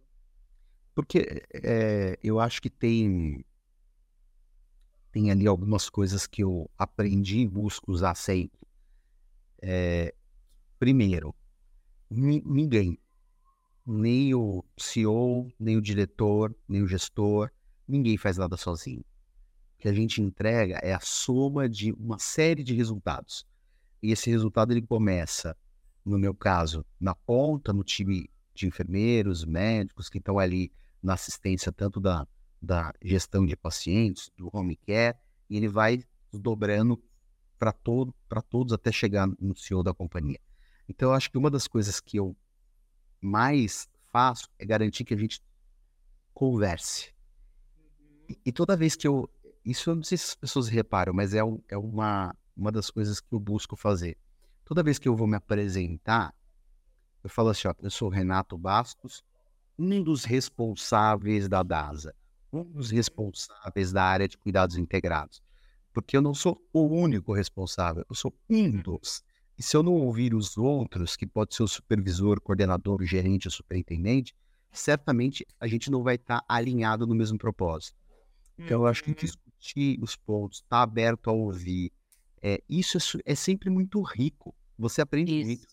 [0.95, 3.45] Porque é, eu acho que tem.
[5.13, 8.61] Tem ali algumas coisas que eu aprendi e busco usar sempre.
[9.63, 10.15] É,
[10.79, 11.35] primeiro,
[12.11, 12.99] ninguém,
[13.85, 17.51] nem o CEO, nem o diretor, nem o gestor,
[17.91, 19.01] Ninguém faz nada sozinho.
[19.01, 23.45] O que a gente entrega é a soma de uma série de resultados.
[24.01, 25.57] E esse resultado ele começa,
[26.11, 31.73] no meu caso, na ponta, no time de enfermeiros, médicos que estão ali na assistência
[31.73, 32.27] tanto da,
[32.61, 35.17] da gestão de pacientes, do home care,
[35.49, 37.03] e ele vai dobrando
[37.59, 38.15] para todo,
[38.49, 40.41] todos até chegar no CEO da companhia.
[40.89, 42.37] Então, eu acho que uma das coisas que eu
[43.21, 45.41] mais faço é garantir que a gente
[46.35, 47.13] converse.
[48.45, 49.29] E, toda vez que eu.
[49.65, 53.21] Isso eu não sei se as pessoas reparam, mas é, é uma, uma das coisas
[53.21, 54.17] que eu busco fazer.
[54.71, 56.33] Toda vez que eu vou me apresentar,
[57.25, 59.21] eu falo assim: ó, eu sou Renato Bastos,
[59.77, 62.15] um dos responsáveis da DASA,
[62.53, 65.43] um dos responsáveis da área de cuidados integrados.
[65.93, 69.25] Porque eu não sou o único responsável, eu sou um dos.
[69.59, 73.49] E se eu não ouvir os outros, que pode ser o supervisor, coordenador, o gerente,
[73.49, 74.37] o superintendente,
[74.71, 77.99] certamente a gente não vai estar alinhado no mesmo propósito.
[78.57, 79.17] Então, eu acho que uhum.
[79.17, 81.91] discutir os pontos, estar tá aberto a ouvir,
[82.43, 84.55] é, isso é, é, sempre muito rico.
[84.81, 85.47] Você aprende isso.
[85.47, 85.67] muito.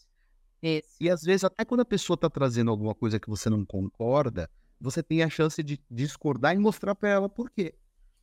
[0.62, 0.96] Isso.
[1.00, 4.50] E às vezes, até quando a pessoa está trazendo alguma coisa que você não concorda,
[4.80, 7.76] você tem a chance de discordar e mostrar para ela por quê.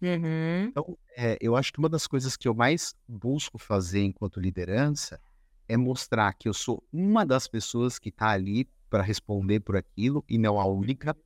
[0.03, 0.65] Uhum.
[0.69, 5.21] Então, é, eu acho que uma das coisas que eu mais busco fazer enquanto liderança
[5.69, 10.25] é mostrar que eu sou uma das pessoas que está ali para responder por aquilo
[10.29, 11.17] e não a única,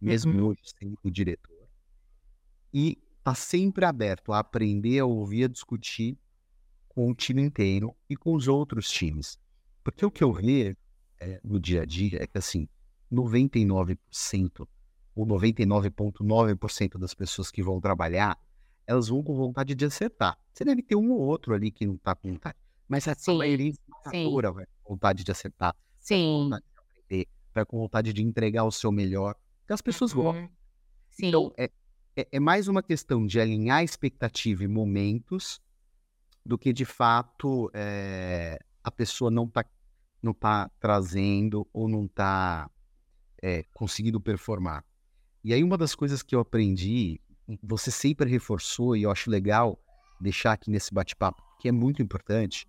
[0.00, 0.46] mesmo uhum.
[0.46, 1.54] hoje sendo o diretor
[2.74, 6.18] e está sempre aberto a aprender, a ouvir, a discutir
[6.94, 9.38] com o time inteiro e com os outros times.
[9.82, 10.76] Porque o que eu vejo
[11.20, 12.68] é, no dia a dia é que, assim,
[13.12, 14.66] 99%
[15.14, 18.38] ou 99,9% das pessoas que vão trabalhar,
[18.86, 20.38] elas vão com vontade de acertar.
[20.52, 22.56] Você deve ter um ou outro ali que não está com vontade.
[22.88, 25.74] Mas a sim, maioria esmagadora vai com vontade de acertar.
[25.98, 26.48] Sim.
[26.50, 29.34] Vai com vontade de aprender, vai com vontade de entregar o seu melhor.
[29.60, 30.22] Porque as pessoas uhum.
[30.22, 30.50] gostam.
[31.10, 31.26] Sim.
[31.28, 31.70] Então, é,
[32.16, 35.60] é, é mais uma questão de alinhar expectativa e momentos
[36.44, 39.64] do que de fato é, a pessoa não está
[40.22, 42.70] não tá trazendo ou não está
[43.42, 44.82] é, conseguindo performar.
[45.44, 47.20] E aí uma das coisas que eu aprendi,
[47.62, 49.78] você sempre reforçou, e eu acho legal
[50.18, 52.66] deixar aqui nesse bate-papo, que é muito importante,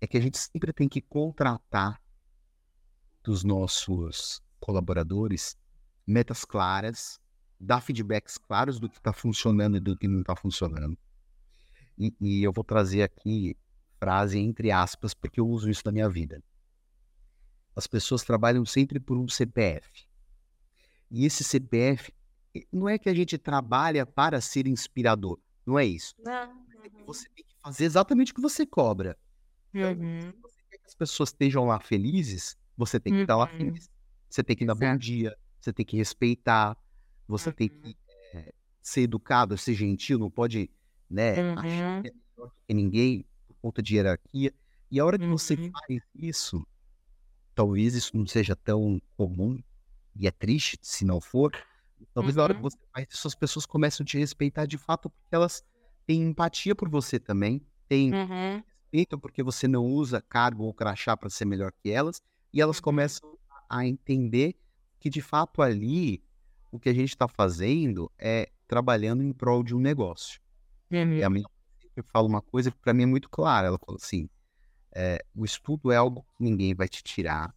[0.00, 2.00] é que a gente sempre tem que contratar
[3.24, 5.56] dos nossos colaboradores
[6.06, 7.18] metas claras,
[7.58, 10.96] dar feedbacks claros do que está funcionando e do que não está funcionando.
[11.98, 13.56] E, e, eu vou trazer aqui
[13.98, 16.42] frase entre aspas, porque eu uso isso na minha vida.
[17.74, 20.06] As pessoas trabalham sempre por um CPF.
[21.10, 22.12] E esse CPF
[22.72, 26.14] não é que a gente trabalha para ser inspirador, não é isso.
[26.24, 26.66] Não.
[26.84, 29.16] É você tem que fazer exatamente o que você cobra.
[29.74, 30.20] Então, uhum.
[30.20, 33.22] Se você quer que as pessoas estejam lá felizes, você tem que uhum.
[33.22, 33.58] estar lá uhum.
[33.58, 33.90] feliz.
[34.28, 36.76] Você tem que dar bom dia, você tem que respeitar,
[37.26, 37.54] você uhum.
[37.54, 37.96] tem que
[38.34, 40.70] é, ser educado, ser gentil, não pode
[41.10, 44.52] né, que é melhor que ninguém por conta de hierarquia.
[44.90, 45.70] E a hora que você uhum.
[45.70, 46.66] faz isso,
[47.54, 49.62] talvez isso não seja tão comum,
[50.16, 51.52] e é triste se não for,
[52.14, 55.10] talvez na hora que você faz isso, as pessoas começam a te respeitar de fato,
[55.10, 55.64] porque elas
[56.06, 58.10] têm empatia por você também, têm
[58.90, 62.80] respeito porque você não usa cargo ou crachá para ser melhor que elas, e elas
[62.80, 63.36] começam
[63.68, 64.56] a entender
[64.98, 66.22] que de fato ali
[66.72, 70.40] o que a gente está fazendo é trabalhando em prol de um negócio.
[70.90, 71.18] Uhum.
[71.18, 71.44] E a minha
[71.98, 73.66] eu falo uma coisa que para mim é muito clara.
[73.66, 74.28] Ela falou assim:
[74.94, 77.54] é, o estudo é algo que ninguém vai te tirar.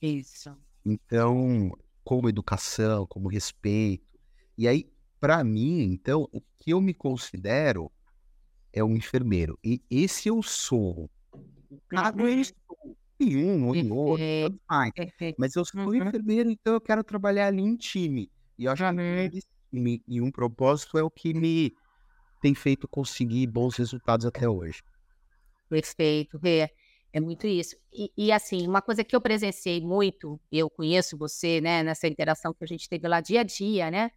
[0.00, 0.56] Isso.
[0.84, 4.18] Então, como educação, como respeito.
[4.56, 7.90] E aí, para mim, então, o que eu me considero
[8.72, 9.58] é um enfermeiro.
[9.62, 11.10] E esse eu sou.
[11.70, 12.42] O cargo é
[13.18, 14.24] em um ou em outro,
[15.38, 15.94] Mas eu sou uhum.
[15.94, 18.30] enfermeiro, então eu quero trabalhar ali em time.
[18.58, 21.74] E eu acho que e um propósito é o que me
[22.46, 24.80] tem feito conseguir bons resultados até hoje.
[25.68, 26.70] Perfeito, Rê.
[27.12, 27.74] É muito isso.
[27.92, 32.54] E, e, assim, uma coisa que eu presenciei muito, eu conheço você, né, nessa interação
[32.54, 34.12] que a gente teve lá dia a dia, né?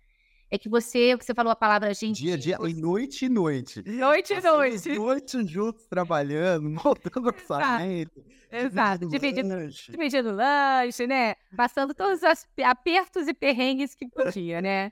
[0.51, 2.23] é que você, você falou a palavra gente.
[2.23, 3.83] Dia, dia, e noite e noite.
[3.85, 4.89] Noite e noite.
[4.95, 8.23] Noite juntos trabalhando, montando orçamento.
[8.51, 9.07] Exato.
[9.07, 9.91] Dividindo, lanche.
[9.91, 11.35] dividindo lanche, né?
[11.55, 14.91] Passando todos os apertos e perrengues que podia, né?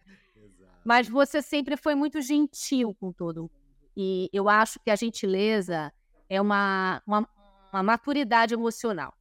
[0.88, 3.52] Mas você sempre foi muito gentil com todo mundo.
[3.94, 5.92] E eu acho que a gentileza
[6.30, 7.28] é uma, uma,
[7.74, 9.14] uma maturidade emocional.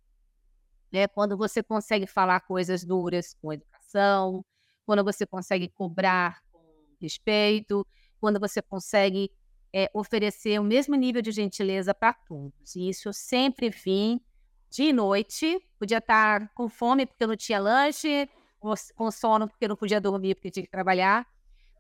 [0.92, 1.09] Né?
[1.09, 4.44] Quando você consegue falar coisas duras com educação,
[4.87, 6.61] quando você consegue cobrar com
[7.00, 7.85] respeito,
[8.20, 9.29] quando você consegue
[9.72, 12.76] é, oferecer o mesmo nível de gentileza para todos.
[12.76, 14.22] E isso eu sempre vi
[14.70, 18.29] de noite, podia estar com fome porque não tinha lanche,
[18.94, 21.26] com sono porque não podia dormir porque tinha que trabalhar,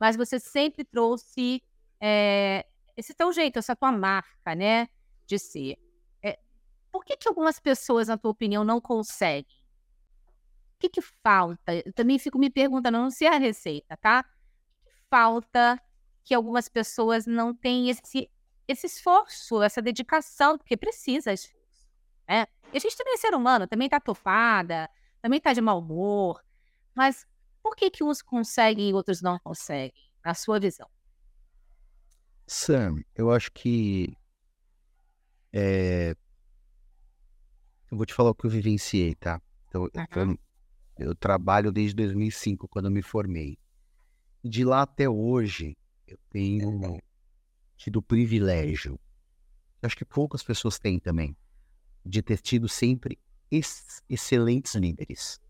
[0.00, 1.62] mas você sempre trouxe
[2.00, 4.88] é, esse teu jeito, essa tua marca, né,
[5.26, 5.78] de ser.
[6.22, 6.38] É,
[6.90, 9.64] por que, que algumas pessoas, na tua opinião, não conseguem?
[10.76, 11.74] O que, que falta?
[11.74, 14.24] Eu também fico me perguntando, não sei a receita, tá?
[14.84, 15.80] O que falta
[16.22, 18.30] que algumas pessoas não têm esse,
[18.68, 21.88] esse esforço, essa dedicação, porque precisa esforço,
[22.28, 22.46] né?
[22.72, 24.90] E a gente também é ser humano, também tá topada,
[25.22, 26.42] também tá de mau humor,
[26.94, 27.26] mas
[27.66, 29.92] por que que uns conseguem e outros não conseguem,
[30.24, 30.88] na sua visão?
[32.46, 34.16] Sam, eu acho que
[35.52, 36.14] é...
[37.90, 39.42] eu vou te falar o que eu vivenciei, tá?
[39.66, 40.36] Então, uhum.
[40.96, 43.58] Eu trabalho desde 2005, quando eu me formei.
[44.44, 45.76] De lá até hoje,
[46.06, 47.02] eu tenho
[47.76, 48.98] tido o privilégio,
[49.82, 51.36] acho que poucas pessoas têm também,
[52.04, 53.18] de ter tido sempre
[53.50, 55.40] ex excelentes líderes.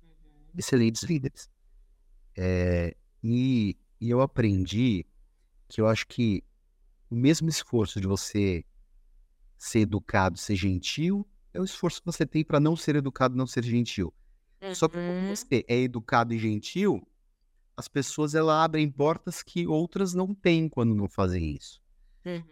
[0.00, 0.52] Uhum.
[0.56, 1.50] Excelentes líderes.
[2.36, 5.06] É, e, e eu aprendi
[5.68, 6.44] que eu acho que
[7.10, 8.64] o mesmo esforço de você
[9.56, 13.46] ser educado, ser gentil, é o esforço que você tem para não ser educado, não
[13.46, 14.12] ser gentil.
[14.62, 14.74] Uhum.
[14.74, 17.06] Só que quando você é educado e gentil,
[17.76, 21.80] as pessoas elas abrem portas que outras não têm quando não fazem isso.
[22.24, 22.42] Uhum.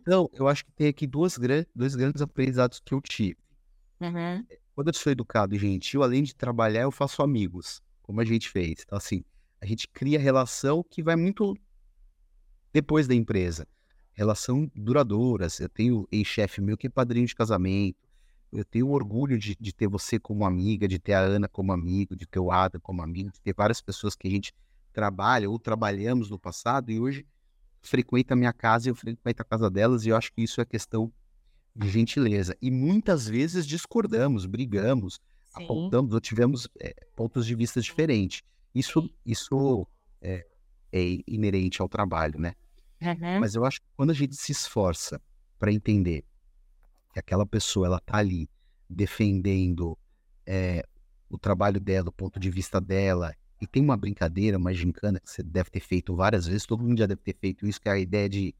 [0.00, 1.38] Então, eu acho que tem aqui duas,
[1.74, 3.38] dois grandes aprendizados que eu tive.
[4.00, 4.44] Uhum.
[4.74, 8.50] Quando eu sou educado e gentil, além de trabalhar, eu faço amigos, como a gente
[8.50, 8.82] fez.
[8.84, 9.22] Então, assim,
[9.60, 11.56] a gente cria relação que vai muito
[12.72, 13.68] depois da empresa.
[14.12, 15.46] Relação duradoura.
[15.60, 17.96] Eu tenho ex-chefe meu que é padrinho de casamento
[18.52, 22.16] eu tenho orgulho de, de, ter você como amiga, de ter a Ana como amigo,
[22.16, 24.52] de ter o Ada como amigo, de ter várias pessoas que a gente
[24.92, 27.24] trabalha ou trabalhamos no passado e hoje
[27.80, 30.60] frequenta a minha casa e eu frequento a casa delas e eu acho que isso
[30.60, 31.12] é questão
[31.76, 32.56] de gentileza.
[32.60, 35.64] E muitas vezes discordamos, brigamos, Sim.
[35.64, 38.42] apontamos ou tivemos é, pontos de vista diferentes.
[38.74, 39.86] Isso, isso
[40.20, 40.46] é,
[40.92, 42.54] é, inerente ao trabalho, né?
[43.02, 43.40] Uhum.
[43.40, 45.20] Mas eu acho que quando a gente se esforça
[45.58, 46.24] para entender
[47.12, 48.48] que aquela pessoa ela tá ali
[48.88, 49.98] defendendo
[50.46, 50.84] é,
[51.28, 55.30] o trabalho dela, o ponto de vista dela, e tem uma brincadeira, uma gincana que
[55.30, 57.92] você deve ter feito várias vezes, todo mundo já deve ter feito isso, que é
[57.92, 58.54] a ideia de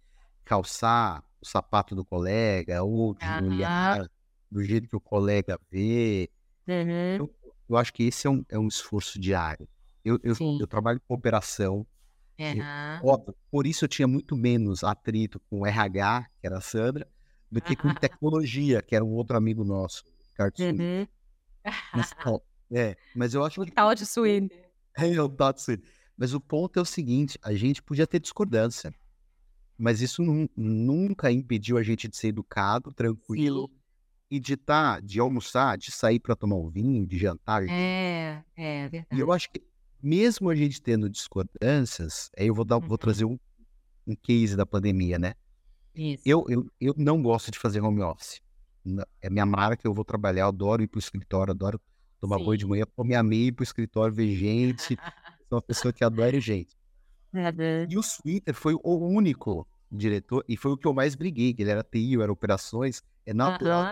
[0.44, 3.44] calçar o sapato do colega, ou de Aham.
[3.44, 4.08] olhar
[4.50, 6.28] do jeito que o colega vê.
[6.70, 7.16] Uhum.
[7.16, 7.34] Eu,
[7.68, 9.68] eu acho que esse é um, é um esforço diário.
[10.04, 11.86] Eu, eu, eu trabalho com operação,
[12.40, 13.00] Aham.
[13.02, 17.06] óbvio, por isso eu tinha muito menos atrito com o RH, que era a Sandra,
[17.50, 20.54] do que com tecnologia, que era um outro amigo nosso, Ricardo.
[20.58, 21.06] Uhum.
[21.94, 22.40] Mas, ó,
[22.72, 24.04] é, mas eu acho O que tal de
[24.96, 25.72] é o Tatsu.
[26.16, 28.94] Mas o ponto é o seguinte: a gente podia ter discordância,
[29.78, 33.79] mas isso nun- nunca impediu a gente de ser educado, tranquilo Sim.
[34.30, 37.62] E de estar, de almoçar, de sair para tomar um vinho, de jantar.
[37.68, 39.20] É, é E verdade.
[39.20, 39.62] eu acho que
[40.02, 42.96] mesmo a gente tendo discordâncias, aí eu vou dar, vou Uhum.
[42.96, 43.38] trazer um,
[44.06, 45.34] um case da pandemia, né?
[45.94, 46.22] Isso.
[46.24, 48.40] Eu, eu, eu não gosto de fazer home office.
[49.20, 51.80] É minha marca, eu vou trabalhar, eu adoro ir pro escritório, adoro
[52.20, 52.70] tomar banho de Sim.
[52.70, 54.96] manhã, comer a meia, ir pro escritório, ver gente.
[55.48, 56.74] Sou uma pessoa que adora gente.
[57.88, 61.62] E o Twitter foi o único diretor, e foi o que eu mais briguei, que
[61.62, 63.90] ele era TI, eu era operações, é natural.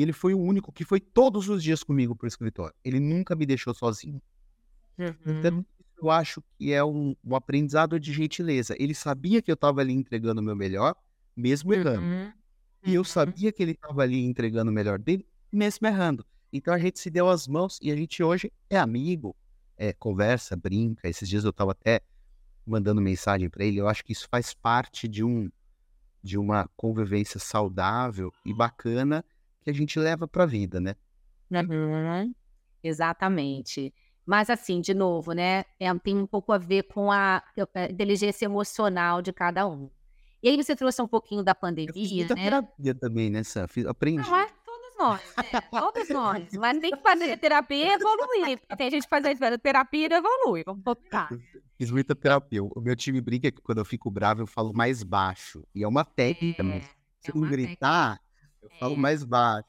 [0.00, 2.74] E ele foi o único que foi todos os dias comigo pro escritório.
[2.82, 4.18] Ele nunca me deixou sozinho.
[5.26, 5.64] Então, Uhum.
[6.02, 8.74] eu acho que é um, um aprendizado de gentileza.
[8.78, 10.94] Ele sabia que eu estava ali entregando o meu melhor,
[11.36, 12.00] mesmo errando.
[12.00, 12.32] Uhum.
[12.86, 13.04] E eu Uhum.
[13.04, 16.24] sabia que ele estava ali entregando o melhor dele, mesmo errando.
[16.50, 19.36] Então a gente se deu as mãos e a gente hoje é amigo,
[19.76, 21.08] é, conversa, brinca.
[21.10, 22.00] Esses dias eu estava até
[22.66, 23.78] mandando mensagem para ele.
[23.78, 25.50] Eu acho que isso faz parte de um
[26.22, 29.24] de uma convivência saudável e bacana
[29.62, 30.94] que a gente leva para a vida, né?
[31.50, 32.32] Uhum.
[32.82, 33.92] Exatamente.
[34.24, 37.42] Mas assim, de novo, né, é tem um pouco a ver com a
[37.74, 39.90] a inteligência emocional de cada um.
[40.42, 42.44] E aí você trouxe um pouquinho da Eu fiz pandemia, muita né.
[42.44, 43.66] terapia também, né, Sam?
[43.88, 44.22] Aprendi.
[44.26, 46.52] Ah, mas todos nós, né, todos nós.
[46.54, 50.62] Mas tem que fazer terapia e evoluir, porque tem gente fazendo terapia e não evolui,
[50.64, 51.28] vamos botar.
[51.76, 52.62] Fiz muita terapia.
[52.62, 55.66] O meu time brinca que quando eu fico bravo eu falo mais baixo.
[55.74, 56.84] E é uma técnica, mas
[57.20, 58.20] se é não uma gritar,
[58.62, 58.98] eu falo É.
[58.98, 59.68] mais baixo.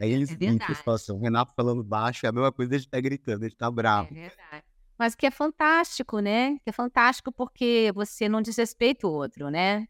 [0.00, 0.84] Aí eles é brincam, eles verdade.
[0.84, 3.70] falam assim, o Renato falando baixo é a mesma coisa de estar gritando, de estar
[3.70, 4.10] É bravo.
[4.10, 4.64] verdade.
[4.98, 9.86] Mas que é fantástico, né, que é fantástico porque você não desrespeita o outro, né.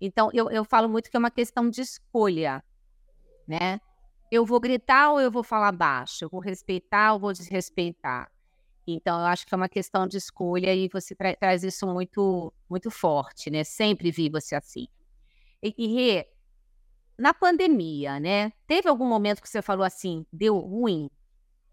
[0.00, 2.64] Então eu eu falo muito que é uma questão de escolha,
[3.48, 3.80] né.
[4.30, 6.24] Eu vou gritar ou eu vou falar baixo?
[6.24, 8.30] Eu vou respeitar ou vou desrespeitar?
[8.86, 12.52] Então eu acho que é uma questão de escolha e você tra traz isso muito
[12.70, 14.88] muito forte, né, sempre vi você assim.
[15.62, 16.28] E e Rê,
[17.18, 21.08] na pandemia, né, teve algum momento que você falou assim: "Deu ruim?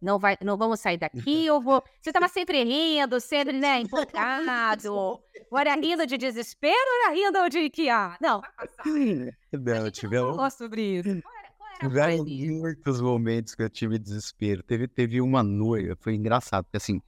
[0.02, 5.20] Não vai não vamos sair daqui, eu vou" você estava sempre rindo, sempre, né, empolgado.
[5.58, 8.84] Era rindo de desespero ou era rindo de que: "Ah, não, vai passar"?
[9.52, 11.22] Não, gente tive, não sobre isso.
[11.22, 14.62] Qual era qual era a tiveram muitos momentos que eu tive desespero.
[14.64, 17.00] Teve, teve uma noite, foi engraçado, porque assim,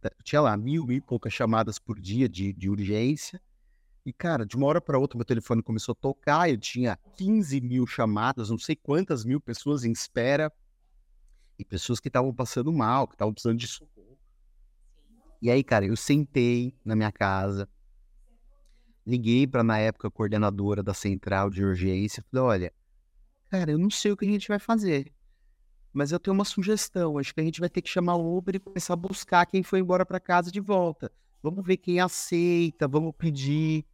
[0.00, 3.40] t- tinha lá mil, mil e poucas chamadas por dia de, de urgência.
[4.04, 6.48] E, cara, de uma hora para outra, meu telefone começou a tocar.
[6.48, 10.52] Eu tinha 15 mil chamadas, não sei quantas mil pessoas em espera.
[11.58, 14.18] E pessoas que estavam passando mal, que estavam precisando de socorro.
[15.42, 17.68] E aí, cara, eu sentei na minha casa,
[19.06, 22.24] liguei para, na época, a coordenadora da central de urgência.
[22.30, 22.72] Falei: olha,
[23.48, 25.12] cara, eu não sei o que a gente vai fazer.
[25.92, 27.18] Mas eu tenho uma sugestão.
[27.18, 29.62] Acho que a gente vai ter que chamar o Uber e começar a buscar quem
[29.62, 31.10] foi embora para casa de volta.
[31.42, 33.84] Vamos ver quem aceita, vamos pedir.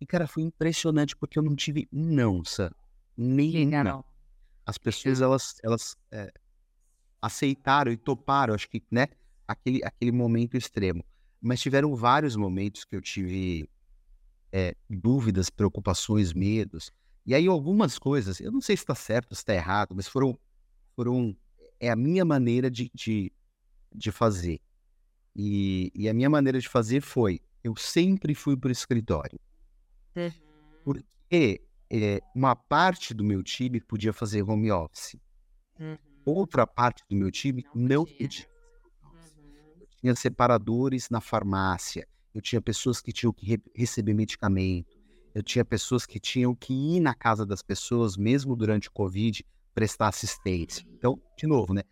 [0.00, 2.70] E, cara, foi impressionante porque eu não tive não, Sam.
[3.16, 4.04] Nenhum não.
[4.64, 6.32] As pessoas, elas, elas é,
[7.20, 9.08] aceitaram e toparam, acho que, né?
[9.46, 11.04] Aquele, aquele momento extremo.
[11.40, 13.68] Mas tiveram vários momentos que eu tive
[14.52, 16.92] é, dúvidas, preocupações, medos.
[17.26, 20.38] E aí algumas coisas, eu não sei se está certo, se está errado, mas foram,
[20.94, 21.36] foram
[21.80, 23.32] é a minha maneira de, de,
[23.94, 24.60] de fazer.
[25.36, 29.38] E, e a minha maneira de fazer foi, eu sempre fui para o escritório.
[30.16, 30.30] Uhum.
[30.84, 31.60] Porque
[31.90, 35.16] é, uma parte do meu time podia fazer home office.
[35.78, 35.96] Uhum.
[36.24, 38.18] Outra parte do meu time Não não podia.
[38.18, 38.48] podia.
[39.02, 39.86] Uhum.
[40.00, 44.98] tinha separadores na farmácia, eu tinha pessoas que tinham que re- receber medicamento,
[45.34, 49.44] eu tinha pessoas que tinham que ir na casa das pessoas, mesmo durante o Covid,
[49.74, 50.84] prestar assistência.
[50.94, 51.82] Então, de novo, né?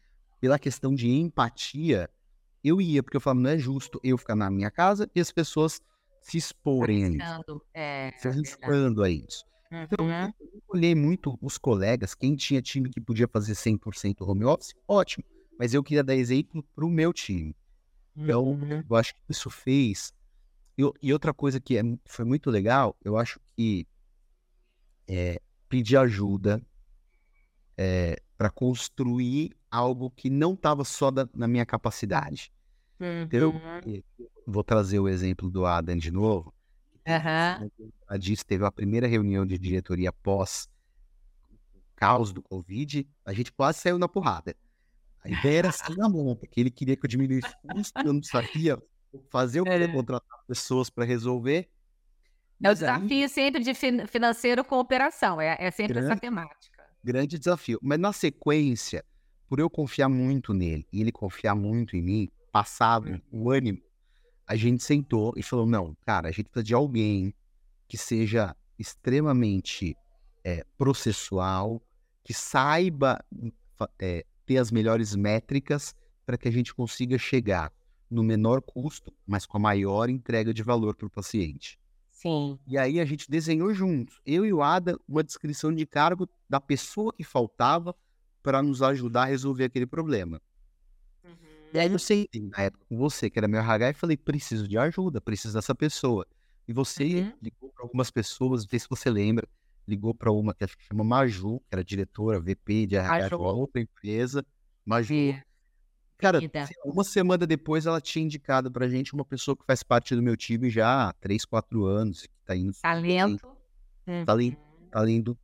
[0.41, 2.11] Pela questão de empatia,
[2.67, 5.31] eu ia, porque eu falava, não é justo eu ficar na minha casa e as
[5.31, 5.81] pessoas
[6.21, 7.63] se exporem a isso.
[7.75, 8.39] É, se verdade.
[8.39, 9.45] arriscando a isso.
[9.71, 10.33] Então, Uhum.
[10.41, 15.25] eu olhei muito os colegas, quem tinha time que podia fazer 100% home office, ótimo.
[15.59, 17.55] Mas eu queria dar exemplo para o meu time.
[18.17, 18.83] Então, Uhum.
[18.89, 20.13] eu acho que isso fez.
[20.77, 23.87] E, o- e outra coisa que é foi muito legal, eu acho que
[25.09, 26.61] é, pedir ajuda
[28.37, 32.53] para construir algo que não estava só da- na minha capacidade.
[33.01, 34.03] Então, Uhum.
[34.47, 36.53] vou trazer o exemplo do Adam de novo.
[37.07, 37.71] Aham.
[38.09, 40.69] A disso teve a primeira reunião de diretoria pós
[41.75, 44.55] o caos do Covid, a gente quase saiu na porrada.
[45.25, 48.13] A ideia era sair na mão, porque ele queria que eu diminuísse o custo, eu
[48.13, 48.81] não sabia
[49.31, 49.89] fazer o que É.
[49.89, 51.69] contratar pessoas para resolver.
[52.63, 56.07] É o Mas aí- desafio sempre de fin financeiro com operação, é é sempre essa
[56.09, 56.21] Grande.
[56.21, 56.77] temática.
[57.05, 57.79] grande desafio.
[57.83, 59.05] Mas na sequência,
[59.49, 63.83] por eu confiar muito nele e ele confiar muito em mim, passado o ânimo,
[64.47, 67.35] a gente sentou e falou: não, cara, a gente precisa de alguém
[67.87, 69.95] que seja extremamente
[70.43, 71.83] eh, processual,
[72.25, 73.23] que saiba
[73.99, 75.95] eh, ter as melhores métricas
[76.25, 77.71] para que a gente consiga chegar
[78.11, 81.79] no menor custo, mas com a maior entrega de valor para o paciente.
[82.11, 82.59] Sim.
[82.67, 86.59] E aí a gente desenhou juntos, eu e o Ada, uma descrição de cargo da
[86.59, 87.95] pessoa que faltava
[88.43, 90.41] para nos ajudar a resolver aquele problema.
[91.77, 94.67] E aí eu sentei na época com você, que era meu RH, e falei, preciso
[94.67, 96.27] de ajuda, preciso dessa pessoa.
[96.67, 97.33] E você Uhum.
[97.43, 99.47] ligou para algumas pessoas, não sei se você lembra,
[99.87, 103.35] ligou para uma que acho que chama Maju, que era diretora, VP de RH de
[103.35, 104.45] uma outra empresa.
[104.87, 105.09] Maju.
[105.09, 105.43] Vi.
[106.19, 106.41] Cara,
[106.87, 110.35] uma semana depois ela tinha indicado pra gente uma pessoa que faz parte do meu
[110.35, 113.47] time já há 3, 4 anos, que tá indo Talento.
[114.25, 115.35] Talento.
[115.35, 115.41] tá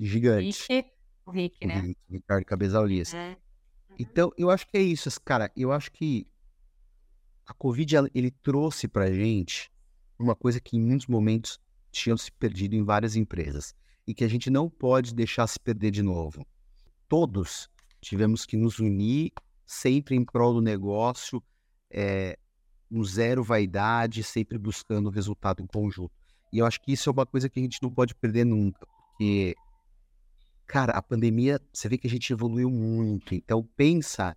[0.00, 0.66] gigante.
[0.68, 0.90] Rick.
[1.24, 1.74] O Rick, o né?
[1.80, 3.14] Rick- Ricardo Cabezaulis.
[3.14, 3.36] É.
[3.98, 5.50] Então, eu acho que é isso, cara.
[5.56, 6.26] Eu acho que
[7.46, 9.70] a Covid ele trouxe pra gente
[10.18, 11.58] uma coisa que em muitos momentos
[11.90, 13.74] tinham se perdido em várias empresas
[14.06, 16.46] e que a gente não pode deixar se perder de novo.
[17.08, 17.68] Todos
[18.00, 19.32] tivemos que nos unir
[19.64, 21.42] sempre em prol do negócio,
[21.90, 22.38] é,
[22.90, 26.12] um zero vaidade, sempre buscando o resultado em conjunto.
[26.52, 28.86] E eu acho que isso é uma coisa que a gente não pode perder nunca,
[29.10, 29.54] porque
[30.66, 33.34] Cara, a pandemia, você vê que a gente evoluiu muito.
[33.34, 34.36] Então, pensa,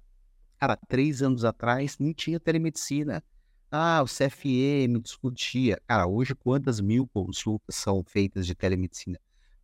[0.59, 3.23] cara, três anos atrás não tinha telemedicina.
[3.71, 5.81] Ah, o CFM discutia.
[5.87, 9.19] Cara, hoje quantas mil consultas são feitas de telemedicina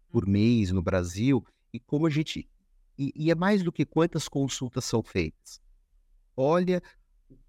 [0.10, 1.46] por mês no Brasil?
[1.72, 2.50] E como a gente.
[2.98, 5.62] E, e é mais do que quantas consultas são feitas.
[6.36, 6.82] Olha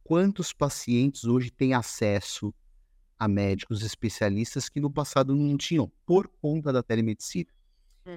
[0.04, 2.54] quantos pacientes hoje têm acesso
[3.18, 7.50] a médicos especialistas que no passado não tinham, por conta da telemedicina.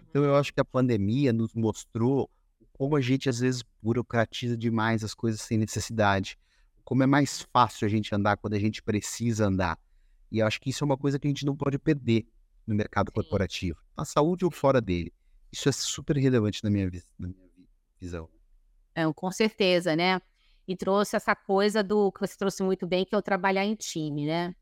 [0.09, 2.29] Então eu acho que a pandemia nos mostrou
[2.73, 6.37] como a gente às vezes burocratiza demais as coisas sem necessidade.
[6.83, 9.77] Como é mais fácil a gente andar quando a gente precisa andar.
[10.31, 12.25] E eu acho que isso é uma coisa que a gente não pode perder
[12.65, 13.13] no mercado Sim.
[13.15, 13.79] corporativo.
[13.97, 15.13] Na saúde ou fora dele.
[15.51, 17.67] Isso é super relevante na minha, na minha vi-
[17.99, 18.29] visão.
[18.95, 20.21] É, com certeza, né?
[20.67, 23.75] E trouxe essa coisa do que você trouxe muito bem, que é o trabalhar em
[23.75, 24.55] time, né?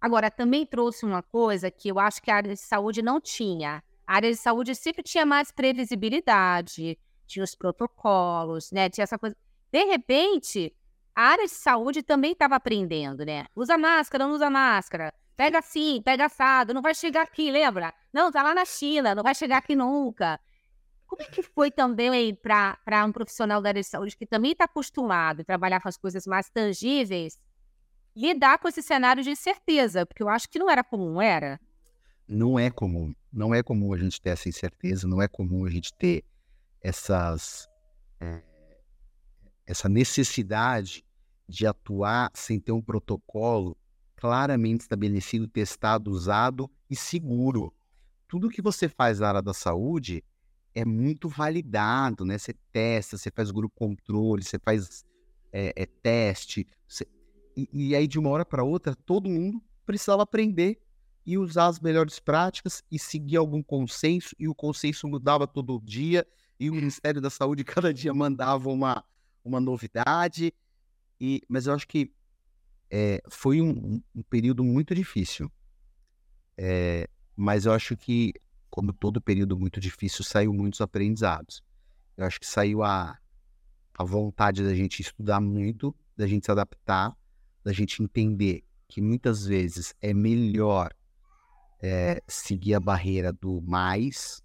[0.00, 3.82] Agora, também trouxe uma coisa que eu acho que a área de saúde não tinha.
[4.06, 8.90] A área de saúde sempre tinha mais previsibilidade, tinha os protocolos, né?
[8.90, 9.36] Tinha essa coisa.
[9.72, 10.74] De repente,
[11.14, 13.46] a área de saúde também estava aprendendo, né?
[13.54, 15.12] Usa máscara, não usa máscara.
[15.36, 17.92] Pega assim, pega assado, não vai chegar aqui, lembra?
[18.12, 20.38] Não, tá lá na China, não vai chegar aqui nunca.
[21.06, 24.64] Como é que foi também para um profissional da área de saúde que também está
[24.64, 27.38] acostumado a trabalhar com as coisas mais tangíveis,
[28.16, 30.06] lidar com esse cenário de incerteza?
[30.06, 31.60] Porque eu acho que não era comum, era?
[32.26, 33.14] Não é comum.
[33.34, 36.24] Não é comum a gente ter essa incerteza, não é comum a gente ter
[36.80, 37.68] essas.
[38.20, 38.42] eh,
[39.66, 41.04] essa necessidade
[41.48, 43.76] de atuar sem ter um protocolo
[44.16, 47.72] claramente estabelecido, testado, usado e seguro.
[48.28, 50.24] Tudo que você faz na área da saúde
[50.74, 52.38] é muito validado, né?
[52.38, 55.04] Você testa, você faz grupo controle, você faz
[55.52, 56.66] é, é, teste.
[56.88, 57.06] você-
[57.56, 60.80] E, e aí, de uma hora para outra, todo mundo precisava aprender
[61.26, 66.26] e usar as melhores práticas e seguir algum consenso, e o consenso mudava todo dia,
[66.58, 69.04] e o Ministério da Saúde cada dia mandava uma,
[69.44, 70.52] uma novidade.
[71.20, 72.12] E, mas eu acho que
[72.90, 75.50] é, foi um, um- um período muito difícil.
[76.56, 78.32] É, mas eu acho que,
[78.70, 81.62] como todo período muito difícil, saiu muitos aprendizados.
[82.16, 83.18] Eu acho que saiu a,
[83.98, 87.16] a vontade da gente estudar muito, da gente se adaptar,
[87.64, 90.90] da gente entender que muitas vezes é melhor
[91.84, 94.42] é, seguir a barreira do mais,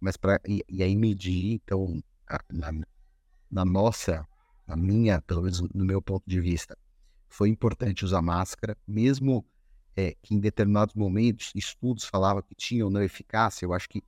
[0.00, 1.54] mas para e, e aí medir.
[1.54, 2.72] Então, a- na,
[3.50, 4.26] na nossa,
[4.66, 6.76] na minha, pelo menos no meu ponto de vista,
[7.28, 9.44] foi importante usar máscara, mesmo
[9.96, 13.64] é, que em determinados momentos estudos falavam que tinha ou não eficácia.
[13.66, 14.02] Eu acho que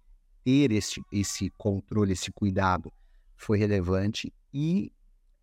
[0.44, 2.92] ter esse, esse controle, esse cuidado
[3.36, 4.92] foi relevante e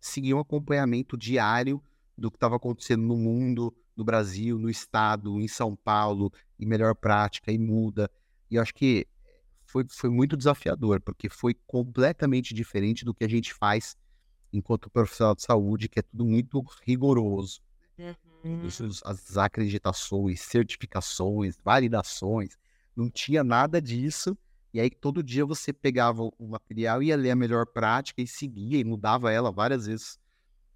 [0.00, 1.82] seguir um acompanhamento diário
[2.16, 6.94] do que estava acontecendo no mundo, no Brasil, no estado, em São Paulo, e melhor
[6.94, 8.10] prática, e muda.
[8.50, 9.06] E eu acho que
[9.64, 13.96] foi, foi muito desafiador, porque foi completamente diferente do que a gente faz
[14.52, 17.60] enquanto profissional de saúde, que é tudo muito rigoroso.
[17.98, 18.68] Uhum.
[19.04, 22.56] As acreditações, certificações, validações,
[22.94, 24.36] não tinha nada disso.
[24.72, 28.78] E aí todo dia você pegava o material, ia ler a melhor prática e seguia
[28.78, 30.18] e mudava ela várias vezes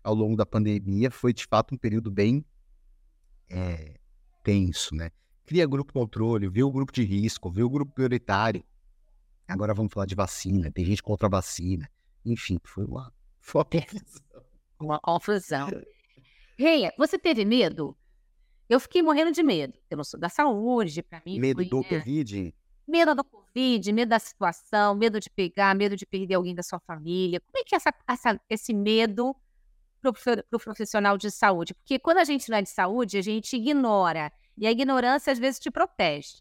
[0.02, 1.10] ao longo da pandemia.
[1.10, 2.44] Foi de fato um período bem
[3.50, 3.98] é,
[4.42, 5.10] tenso, né?
[5.44, 8.62] Cria grupo controle, vê o grupo de risco, vê o grupo prioritário.
[9.46, 11.88] Agora vamos falar de vacina, tem gente contra a vacina.
[12.24, 14.44] Enfim, foi uma, foi uma confusão.
[14.78, 15.68] Uma confusão.
[16.58, 17.96] Reia, você teve medo?
[18.68, 19.78] Eu fiquei morrendo de medo.
[19.88, 21.40] Eu não sou da saúde, para mim.
[21.40, 21.88] Medo foi, do né?
[21.88, 22.54] Covid?
[22.86, 26.78] Medo do Covid, medo da situação, medo de pegar, medo de perder alguém da sua
[26.80, 27.40] família.
[27.40, 29.34] Como é que é essa, essa, esse medo
[30.00, 30.10] para
[30.52, 31.74] o profissional de saúde?
[31.74, 34.32] Porque quando a gente não é de saúde, a gente ignora.
[34.56, 36.38] E a ignorância às vezes te protege.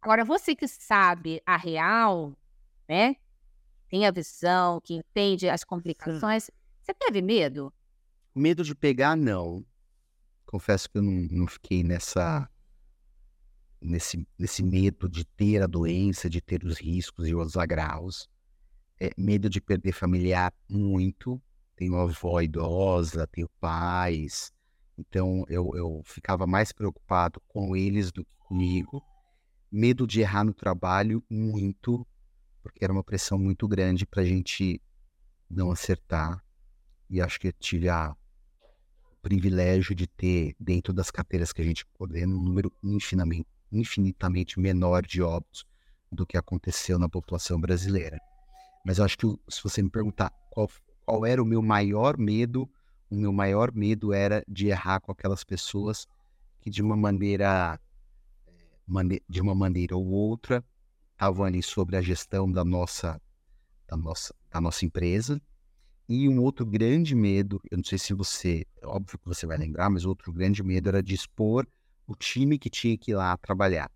[0.00, 2.36] Agora, você que sabe a real,
[2.88, 3.16] né?
[3.88, 6.50] Tem a visão, que entende as complicações.
[6.82, 7.72] Você teve medo?
[8.34, 9.64] Medo de pegar, não.
[10.44, 12.48] Confesso que eu não, não fiquei nessa
[13.84, 18.28] nesse, nesse medo de ter a doença, de ter os riscos e os agraus.
[18.98, 21.40] É, medo de perder familiar, muito.
[21.76, 24.52] Tenho avó idosa, tenho pais.
[24.96, 29.02] Então eu, eu ficava mais preocupado com eles do que comigo.
[29.70, 32.06] Medo de errar no trabalho, muito,
[32.62, 34.80] porque era uma pressão muito grande para a gente
[35.50, 36.42] não acertar.
[37.10, 38.14] E acho que eu tive a,
[39.24, 45.02] privilégio de ter, dentro das carteiras que a gente coordena, um número infinitamente, infinitamente menor
[45.06, 45.64] de óbitos
[46.12, 48.20] do que aconteceu na população brasileira.
[48.84, 50.68] Mas eu acho que se você me perguntar qual,
[51.04, 52.68] qual era o meu maior medo,
[53.10, 56.06] o meu maior medo era de errar com aquelas pessoas
[56.60, 57.78] que de uma maneira,
[58.46, 60.64] eh, de uma maneira ou outra
[61.12, 63.20] estavam ali sobre a gestão da nossa,
[63.86, 65.40] da nossa, da nossa empresa.
[66.08, 69.56] E um outro grande medo, eu não sei se você, é óbvio que você vai
[69.56, 71.66] lembrar, mas outro grande medo era de expor
[72.06, 73.90] o time que tinha que ir lá trabalhar.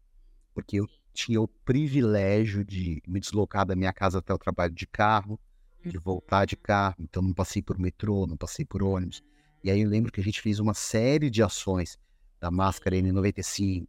[0.55, 4.87] Porque eu tinha o privilégio de me deslocar da minha casa até o trabalho de
[4.87, 5.39] carro,
[5.85, 9.23] de voltar de carro, então não passei por metrô, não passei por ônibus.
[9.63, 11.99] E aí eu lembro que a gente fez uma série de ações
[12.41, 13.87] da máscara N95,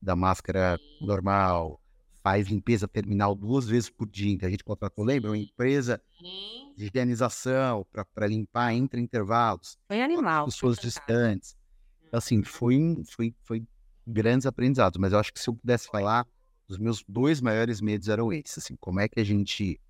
[0.00, 1.80] da máscara normal,
[2.22, 4.32] faz limpeza terminal duas vezes por dia.
[4.32, 5.30] Então a gente contratou, lembra?
[5.30, 6.00] Uma empresa
[6.76, 9.78] de higienização para limpar entre intervalos.
[9.88, 10.46] Foi animal.
[10.46, 11.56] Pessoas distantes.
[12.06, 13.64] Então, assim, foi, foi, foi
[14.06, 16.26] grandes aprendizados, mas eu acho que se eu pudesse falar,
[16.68, 19.80] os meus dois maiores medos eram esses, assim, como é que a gente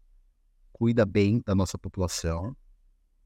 [0.81, 2.57] cuida bem da nossa população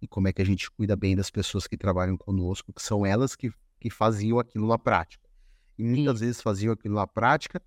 [0.02, 3.06] e como é que a gente cuida bem das pessoas que trabalham conosco, que são
[3.06, 3.48] elas que,
[3.80, 5.24] que faziam aquilo na prática.
[5.78, 6.24] E muitas Sim.
[6.24, 7.62] vezes faziam aquilo na prática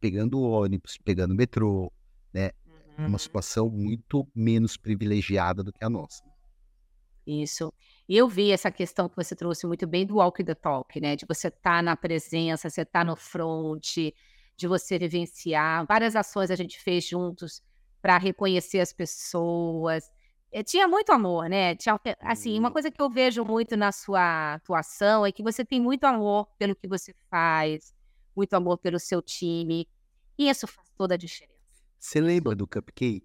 [0.00, 1.92] pegando ônibus, pegando metrô,
[2.32, 2.52] né?
[2.96, 3.08] Uhum.
[3.08, 6.22] Uma situação muito menos privilegiada do que a nossa.
[7.26, 7.72] Isso.
[8.08, 11.16] E eu vi essa questão que você trouxe muito bem do walk the talk, né?
[11.16, 13.96] De você estar tá na presença, você estar tá no front,
[14.56, 15.84] de você vivenciar.
[15.86, 17.60] Várias ações a gente fez juntos
[18.04, 20.10] para reconhecer as pessoas.
[20.52, 21.74] Eh, tinha muito amor, né?
[21.74, 25.80] Tinha, assim, uma coisa que eu vejo muito na sua atuação é que você tem
[25.80, 27.94] muito amor pelo que você faz,
[28.36, 29.88] muito amor pelo seu time.
[30.36, 31.54] E isso faz toda a diferença.
[31.98, 33.24] Você lembra do cupcake?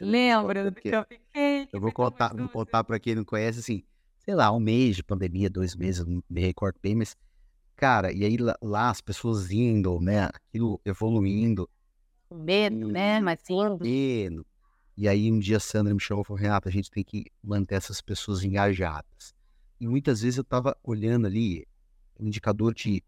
[0.00, 1.68] Lembra do cupcake?
[1.72, 3.82] Eu vou contar, vou contar para quem não conhece, assim,
[4.20, 7.16] sei lá, um mês de pandemia, dois meses, não me recordo bem, mas,
[7.74, 11.68] cara, e aí lá, lá as pessoas indo, né, aquilo evoluindo.
[12.34, 13.78] Com medo, né, mas indo.
[13.80, 14.44] Medo.
[14.96, 17.26] E aí um dia a Sandra me chamou e falou, Renata, a gente tem que
[17.40, 19.32] manter essas pessoas engajadas.
[19.80, 21.64] E muitas vezes eu tava olhando ali,
[22.18, 23.04] um indicador de,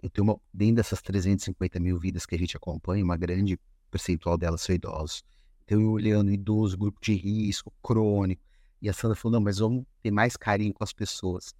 [0.00, 3.58] eu tenho uma, dentro dessas 350 mil vidas que a gente acompanha, uma grande
[3.90, 5.24] percentual delas são idosos.
[5.64, 8.42] Então eu olhando idoso, grupo de risco, crônico,
[8.80, 11.52] e a Sandra falou, não, mas vamos ter mais carinho com as pessoas.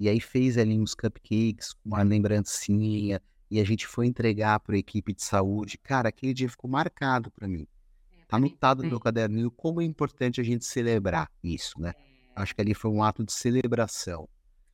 [0.00, 3.20] E aí fez ali uns cupcakes, uma lembrancinha,
[3.50, 5.78] e a gente foi entregar para a equipe de saúde.
[5.78, 7.66] Cara, aquele dia ficou marcado para mim.
[8.12, 11.92] É, tá anotado no meu caderninho como é importante a gente celebrar isso, né?
[11.96, 12.42] É.
[12.42, 14.28] Acho que ali foi um ato de celebração.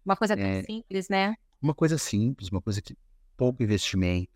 [0.04, 1.34] Uma coisa é, simples, né?
[1.60, 2.96] Uma coisa simples, uma coisa que
[3.36, 4.30] pouco investimento.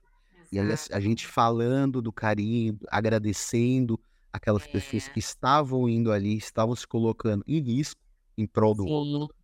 [0.52, 0.90] Exato.
[0.90, 3.98] E a, a gente falando do carinho, agradecendo
[4.32, 4.68] aquelas é.
[4.68, 8.00] pessoas que estavam indo ali, estavam se colocando em risco
[8.36, 8.90] em prol do Sim.
[8.90, 9.36] outro.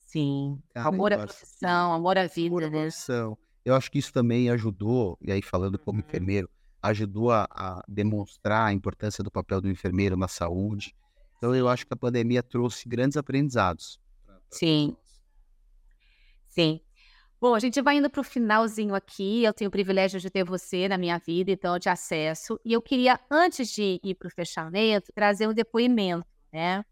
[0.00, 2.80] Sim, Cara, amor à profissão, amor à vida, amor à né?
[2.80, 3.36] profissão.
[3.68, 6.06] Eu acho que isso também ajudou, e aí falando como uhum.
[6.06, 6.48] enfermeiro,
[6.82, 10.96] ajudou a, a, demonstrar a importância do papel do enfermeiro na saúde.
[11.36, 14.00] Então eu acho que a pandemia trouxe grandes aprendizados.
[14.50, 14.96] Sim.
[16.48, 16.80] Sim.
[17.38, 19.44] Bom, a gente vai indo para o finalzinho aqui.
[19.44, 22.58] Eu tenho o privilégio de ter você na minha vida, então eu te acesso.
[22.64, 26.82] E eu queria, antes de ir para o fechamento, trazer um depoimento, né?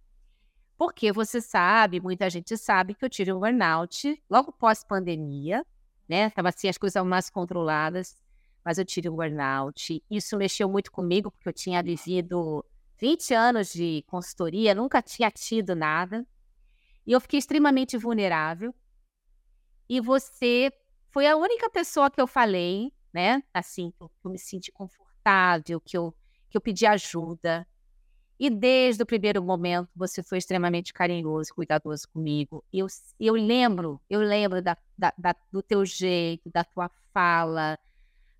[0.77, 5.65] Porque você sabe, muita gente sabe que eu tive um burnout logo pós-pandemia,
[6.09, 6.31] né?
[6.31, 8.17] Tava assim, as coisas mais controladas,
[8.65, 10.03] mas eu tive um burnout.
[10.11, 12.65] Isso mexeu muito comigo, porque eu tinha vivido
[12.99, 16.27] 20 anos de consultoria, nunca tinha tido nada.
[17.07, 18.75] E eu fiquei extremamente vulnerável.
[19.89, 20.73] E você
[21.11, 23.43] foi a única pessoa que eu falei, né?
[23.55, 26.15] Assim, que eu me senti confortável, que eu,
[26.51, 27.67] que eu pedi ajuda.
[28.39, 32.63] E desde o primeiro momento você foi extremamente carinhoso, cuidadoso comigo.
[32.73, 32.87] Eu,
[33.19, 37.79] eu lembro, eu lembro da, da, da, do teu jeito, da tua fala,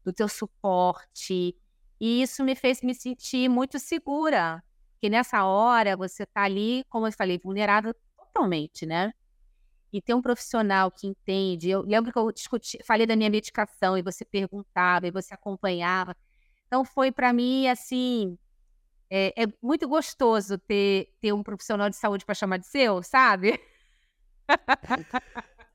[0.05, 1.57] do teu suporte.
[1.99, 4.63] E isso me fez me sentir muito segura.
[5.01, 9.13] Que nessa hora você está ali, como eu falei, vulnerável totalmente, né?
[9.93, 11.71] E ter um profissional que entende.
[11.71, 16.15] Eu lembro que eu discuti, falei da minha medicação e você perguntava e você acompanhava.
[16.67, 18.37] Então foi para mim assim
[19.11, 23.61] é, é muito gostoso ter, ter um profissional de saúde para chamar de seu, sabe?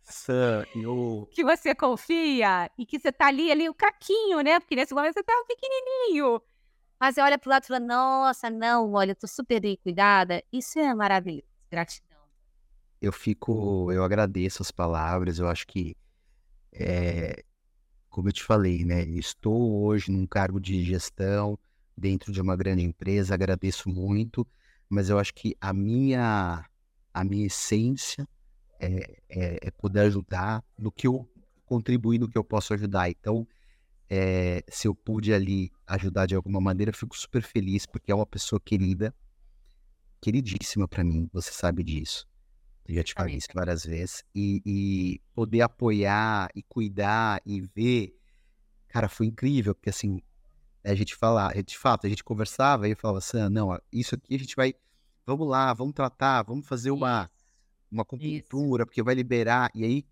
[0.03, 1.27] Sam, eu...
[1.31, 4.59] Que você confia e que você tá ali, ali o caquinho, né?
[4.59, 6.41] Porque nesse momento você tá um pequenininho.
[6.99, 10.43] Mas você olha pro lado e fala, nossa, não, olha, eu tô super bem cuidada.
[10.51, 11.47] Isso é maravilhoso.
[11.69, 12.19] Gratidão.
[13.01, 15.95] Eu fico, eu agradeço as palavras, eu acho que,
[16.71, 17.43] é,
[18.09, 19.01] como eu te falei, né?
[19.03, 21.57] Estou hoje num cargo de gestão,
[21.97, 24.47] dentro de uma grande empresa, agradeço muito,
[24.89, 26.65] mas eu acho que a minha,
[27.13, 28.27] a minha essência
[28.79, 31.29] é, é, é poder ajudar no que eu
[31.65, 33.09] contribuir no que eu posso ajudar.
[33.09, 33.47] Então,
[34.09, 38.15] é, se eu pude ali ajudar de alguma maneira, eu fico super feliz, porque é
[38.15, 39.15] uma pessoa querida,
[40.19, 42.27] queridíssima para mim, você sabe disso.
[42.85, 44.21] Eu já te falei isso várias vezes.
[44.35, 48.13] E, e, poder apoiar e cuidar e ver,
[48.89, 50.21] cara, foi incrível, porque assim,
[50.83, 54.35] a gente falar, de fato, a gente conversava e eu falava assim, não, isso aqui
[54.35, 54.73] a gente vai,
[55.25, 57.29] vamos lá, vamos tratar, vamos fazer uma,
[57.91, 60.05] uma acupuntura, porque vai liberar, e aí,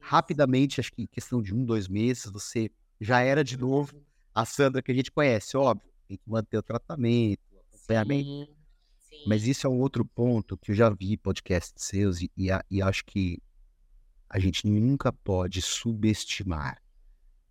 [0.00, 3.92] rapidamente, acho que em questão de um, dois meses, você já era de novo
[4.34, 8.52] a Sandra que a gente conhece, óbvio, tem que manter o tratamento, o acompanhamento,
[9.08, 9.24] sim, sim.
[9.26, 12.82] mas isso é um outro ponto que eu já vi podcasts seus e, e, e
[12.82, 13.42] acho que
[14.28, 16.83] a gente nunca pode subestimar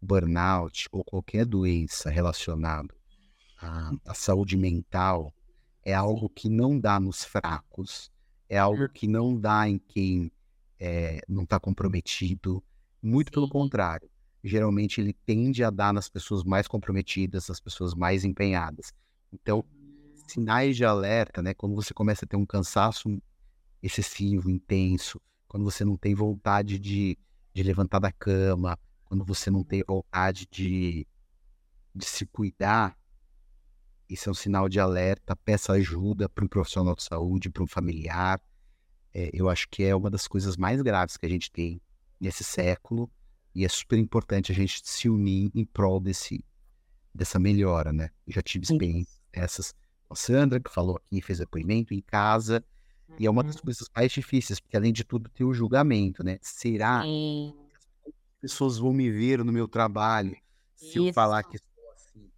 [0.04, 2.94] burnout ou qualquer doença relacionada
[3.62, 5.34] à, à saúde mental
[5.84, 8.12] é algo que não dá nos fracos,
[8.48, 10.32] é algo que não dá em quem
[10.80, 12.64] é, não está comprometido.
[13.02, 14.10] Muito pelo contrário.
[14.44, 18.94] Geralmente ele tende a dar nas pessoas mais comprometidas, nas pessoas mais empenhadas.
[19.32, 19.64] Então,
[20.28, 21.54] sinais de alerta, né?
[21.54, 23.22] Quando você começa a ter um cansaço
[23.82, 27.18] excessivo, intenso, quando você não tem vontade de,
[27.54, 28.78] de levantar da cama,
[29.14, 31.06] quando você não tem vontade de,
[31.94, 32.98] de se cuidar,
[34.10, 35.36] isso é um sinal de alerta.
[35.36, 38.42] Peça ajuda para um profissional de saúde, para um familiar.
[39.14, 41.80] É, eu acho que é uma das coisas mais graves que a gente tem
[42.20, 43.08] nesse século
[43.54, 46.44] e é super importante a gente se unir em prol desse,
[47.14, 48.10] dessa melhora, né?
[48.26, 49.76] Eu já tive experiências essas
[50.08, 52.66] com a Sandra, que falou aqui, fez depoimento em casa,
[53.20, 53.62] e é uma das uhum.
[53.62, 56.40] coisas mais difíceis, porque além de tudo tem o julgamento, né?
[56.42, 57.63] Será Sim
[58.44, 60.36] pessoas vão me ver no meu trabalho
[60.76, 61.08] se Isso.
[61.08, 62.30] eu falar que sou assim.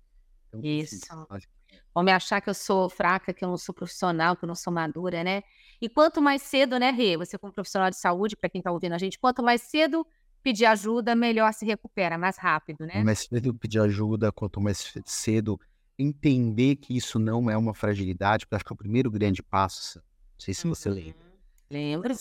[0.47, 0.95] Então, Isso.
[1.11, 1.47] Assim,
[1.93, 4.53] vão me achar que eu sou fraca, que eu não sou profissional, que eu não
[4.53, 5.41] sou madura, né?
[5.81, 7.17] E quanto mais cedo, né, Rê?
[7.17, 10.05] Você como profissional de saúde, para quem está ouvindo a gente, quanto mais cedo
[10.43, 12.93] pedir ajuda, melhor se recupera, mais rápido, né?
[12.93, 15.59] Quanto mais cedo pedir ajuda, quanto mais cedo
[15.97, 19.97] entender que isso não é uma fragilidade, porque acho que é o primeiro grande passo,
[19.97, 20.05] não
[20.37, 20.95] sei se você uhum.
[20.95, 21.25] lembra.
[21.71, 22.13] Lembro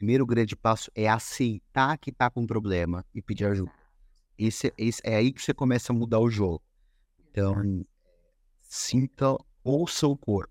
[0.00, 3.70] primeiro grande passo é aceitar que está com um problema e pedir ajuda.
[4.38, 6.62] Esse, esse, é aí que você começa a mudar o jogo.
[7.30, 7.84] Então,
[8.62, 10.50] sinta, ouça o corpo.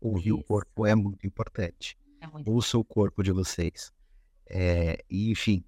[0.00, 0.34] Ouvir Isso.
[0.34, 1.96] o corpo é muito importante.
[2.20, 3.92] É muito ouça o corpo de vocês.
[4.50, 5.64] É, e, enfim,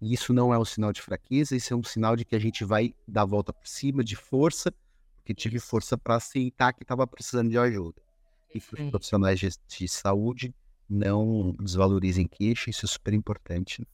[0.00, 2.64] isso não é um sinal de fraqueza, isso é um sinal de que a gente
[2.64, 4.72] vai dar a volta por cima de força,
[5.16, 8.00] porque tive força para aceitar que estava precisando de ajuda.
[8.54, 10.54] E para os profissionais de, de saúde,
[10.88, 13.80] não desvalorizem queixa, isso é super importante.
[13.80, 13.86] Né?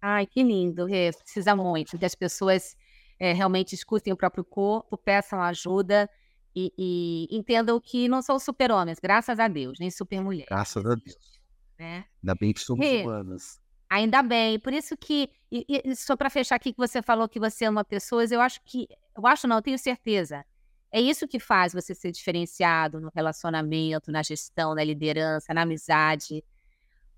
[0.00, 1.12] Ai, que lindo, Rê.
[1.12, 2.76] Precisa muito que as pessoas
[3.18, 6.08] é, realmente escutem o próprio corpo, peçam ajuda
[6.54, 10.48] e, e entendam que não são super-homens, graças a Deus, nem super-mulheres.
[10.48, 11.40] Graças a Deus.
[11.78, 12.04] Né?
[12.22, 13.60] Ainda bem que somos Rê, humanas.
[13.88, 14.58] Ainda bem.
[14.58, 17.84] Por isso que, e, e só para fechar aqui, que você falou que você ama
[17.84, 20.44] pessoas, eu acho que, eu acho não, eu tenho certeza
[20.90, 26.42] é isso que faz você ser diferenciado no relacionamento, na gestão, na liderança, na amizade.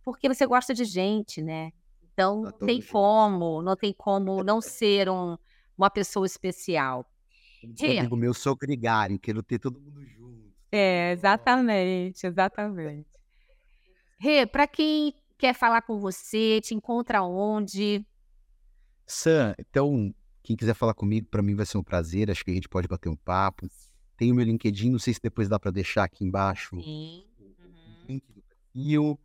[0.02, 1.72] Porque você gosta de gente, né?
[2.12, 5.36] Então, não tem como, não tem como não ser um,
[5.78, 7.06] uma pessoa especial.
[7.62, 10.50] Um amigo meu, sou gregário, quero ter todo mundo junto.
[10.72, 13.08] É, exatamente, exatamente.
[14.18, 18.04] Rê, para quem quer falar com você, te encontra onde?
[19.06, 22.30] Sam, então, quem quiser falar comigo, para mim vai ser um prazer.
[22.30, 23.68] Acho que a gente pode bater um papo.
[24.16, 27.24] Tem o meu LinkedIn, não sei se depois dá para deixar aqui embaixo Sim.
[27.38, 29.18] o link do perfil.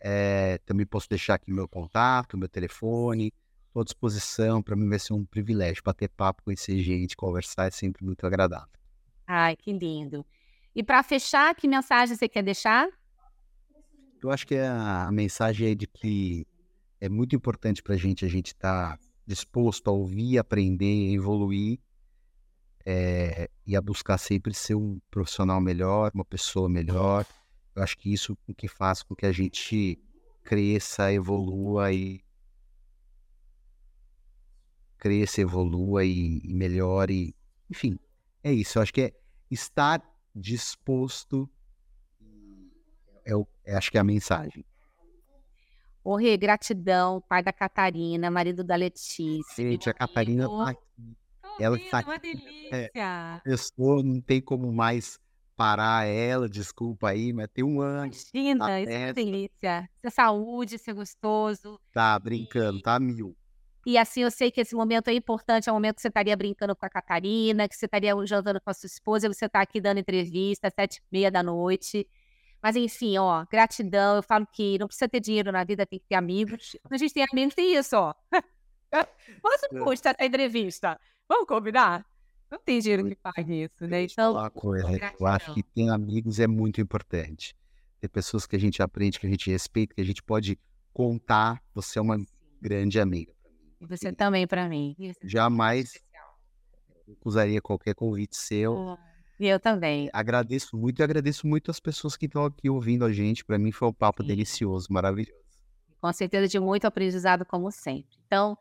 [0.00, 3.32] É, também posso deixar aqui meu contato, meu telefone.
[3.66, 4.62] Estou à disposição.
[4.62, 8.68] Para mim vai ser um privilégio bater papo, conhecer gente, conversar é sempre muito agradável.
[9.26, 10.26] Ai, que lindo.
[10.74, 12.88] E para fechar, que mensagem você quer deixar?
[14.22, 16.46] Eu acho que a, a mensagem é de que
[17.00, 21.78] é muito importante para a gente a gente estar tá disposto a ouvir, aprender, evoluir
[22.84, 27.24] é, e a buscar sempre ser um profissional melhor, uma pessoa melhor.
[27.76, 29.96] Eu acho que isso é o que faz com que a gente
[30.42, 32.24] cresça, evolua e
[34.98, 37.32] cresça, evolua e, e melhore.
[37.70, 37.96] Enfim,
[38.42, 38.78] é isso.
[38.78, 39.12] Eu acho que é
[39.48, 40.02] estar
[40.34, 41.48] disposto.
[43.24, 43.32] É,
[43.64, 44.64] é, acho que é a mensagem.
[46.02, 49.44] Ô, Rê, gratidão, pai da Catarina, marido da Letícia.
[49.56, 51.16] Gente, a Catarina tá aqui.
[51.58, 52.10] Ela tá aqui.
[52.10, 52.90] Uma delícia.
[52.94, 55.18] É, pessoa não tem como mais
[55.54, 58.10] parar ela, desculpa aí, mas tem um ano.
[58.32, 59.90] Imagina, tá isso é uma delícia.
[60.00, 61.78] Ser saúde, ser gostoso.
[61.92, 62.82] Tá brincando, e...
[62.82, 63.36] tá mil.
[63.84, 66.34] E assim, eu sei que esse momento é importante, é o momento que você estaria
[66.34, 69.60] brincando com a Catarina, que você estaria jantando com a sua esposa, e você está
[69.60, 72.08] aqui dando entrevista às sete e meia da noite.
[72.62, 74.16] Mas enfim, ó, gratidão.
[74.16, 76.76] Eu falo que não precisa ter dinheiro na vida, tem que ter amigos.
[76.90, 78.14] A gente tem amigos, tem isso, ó.
[79.40, 79.78] Quanto é.
[79.80, 81.00] custa essa entrevista?
[81.28, 82.04] Vamos combinar?
[82.50, 84.02] Não tem dinheiro que pague isso, né?
[84.02, 84.88] Então, uma coisa,
[85.18, 87.54] eu acho que ter amigos é muito importante.
[88.00, 90.58] Ter pessoas que a gente aprende, que a gente respeita, que a gente pode
[90.92, 91.62] contar.
[91.74, 92.18] Você é uma
[92.60, 93.32] grande amiga.
[93.80, 94.96] E você também para mim.
[95.22, 95.92] Jamais
[97.24, 98.72] usaria qualquer convite seu.
[98.72, 99.09] Oh.
[99.40, 100.10] E eu também.
[100.12, 103.42] Agradeço muito e agradeço muito as pessoas que estão aqui ouvindo a gente.
[103.42, 104.28] Para mim foi um papo Sim.
[104.28, 105.40] delicioso, maravilhoso.
[105.98, 108.18] Com certeza de muito aprendizado, como sempre.
[108.26, 108.54] Então,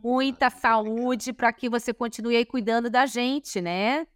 [0.00, 4.06] muita saúde para que você continue aí cuidando da gente, né?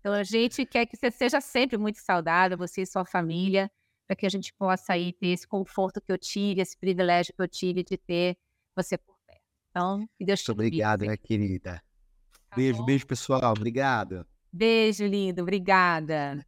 [0.00, 3.70] Então, a gente quer que você seja sempre muito saudável, você e sua família,
[4.04, 7.40] para que a gente possa aí ter esse conforto que eu tive, esse privilégio que
[7.40, 8.36] eu tive de ter
[8.74, 9.42] você por perto.
[9.70, 11.80] Então, que Deus te Muito obrigado, minha querida.
[12.50, 12.84] Tá beijo, bom?
[12.84, 13.52] beijo, pessoal.
[13.52, 14.26] Obrigado.
[14.52, 15.42] Beijo, lindo.
[15.42, 16.44] Obrigada.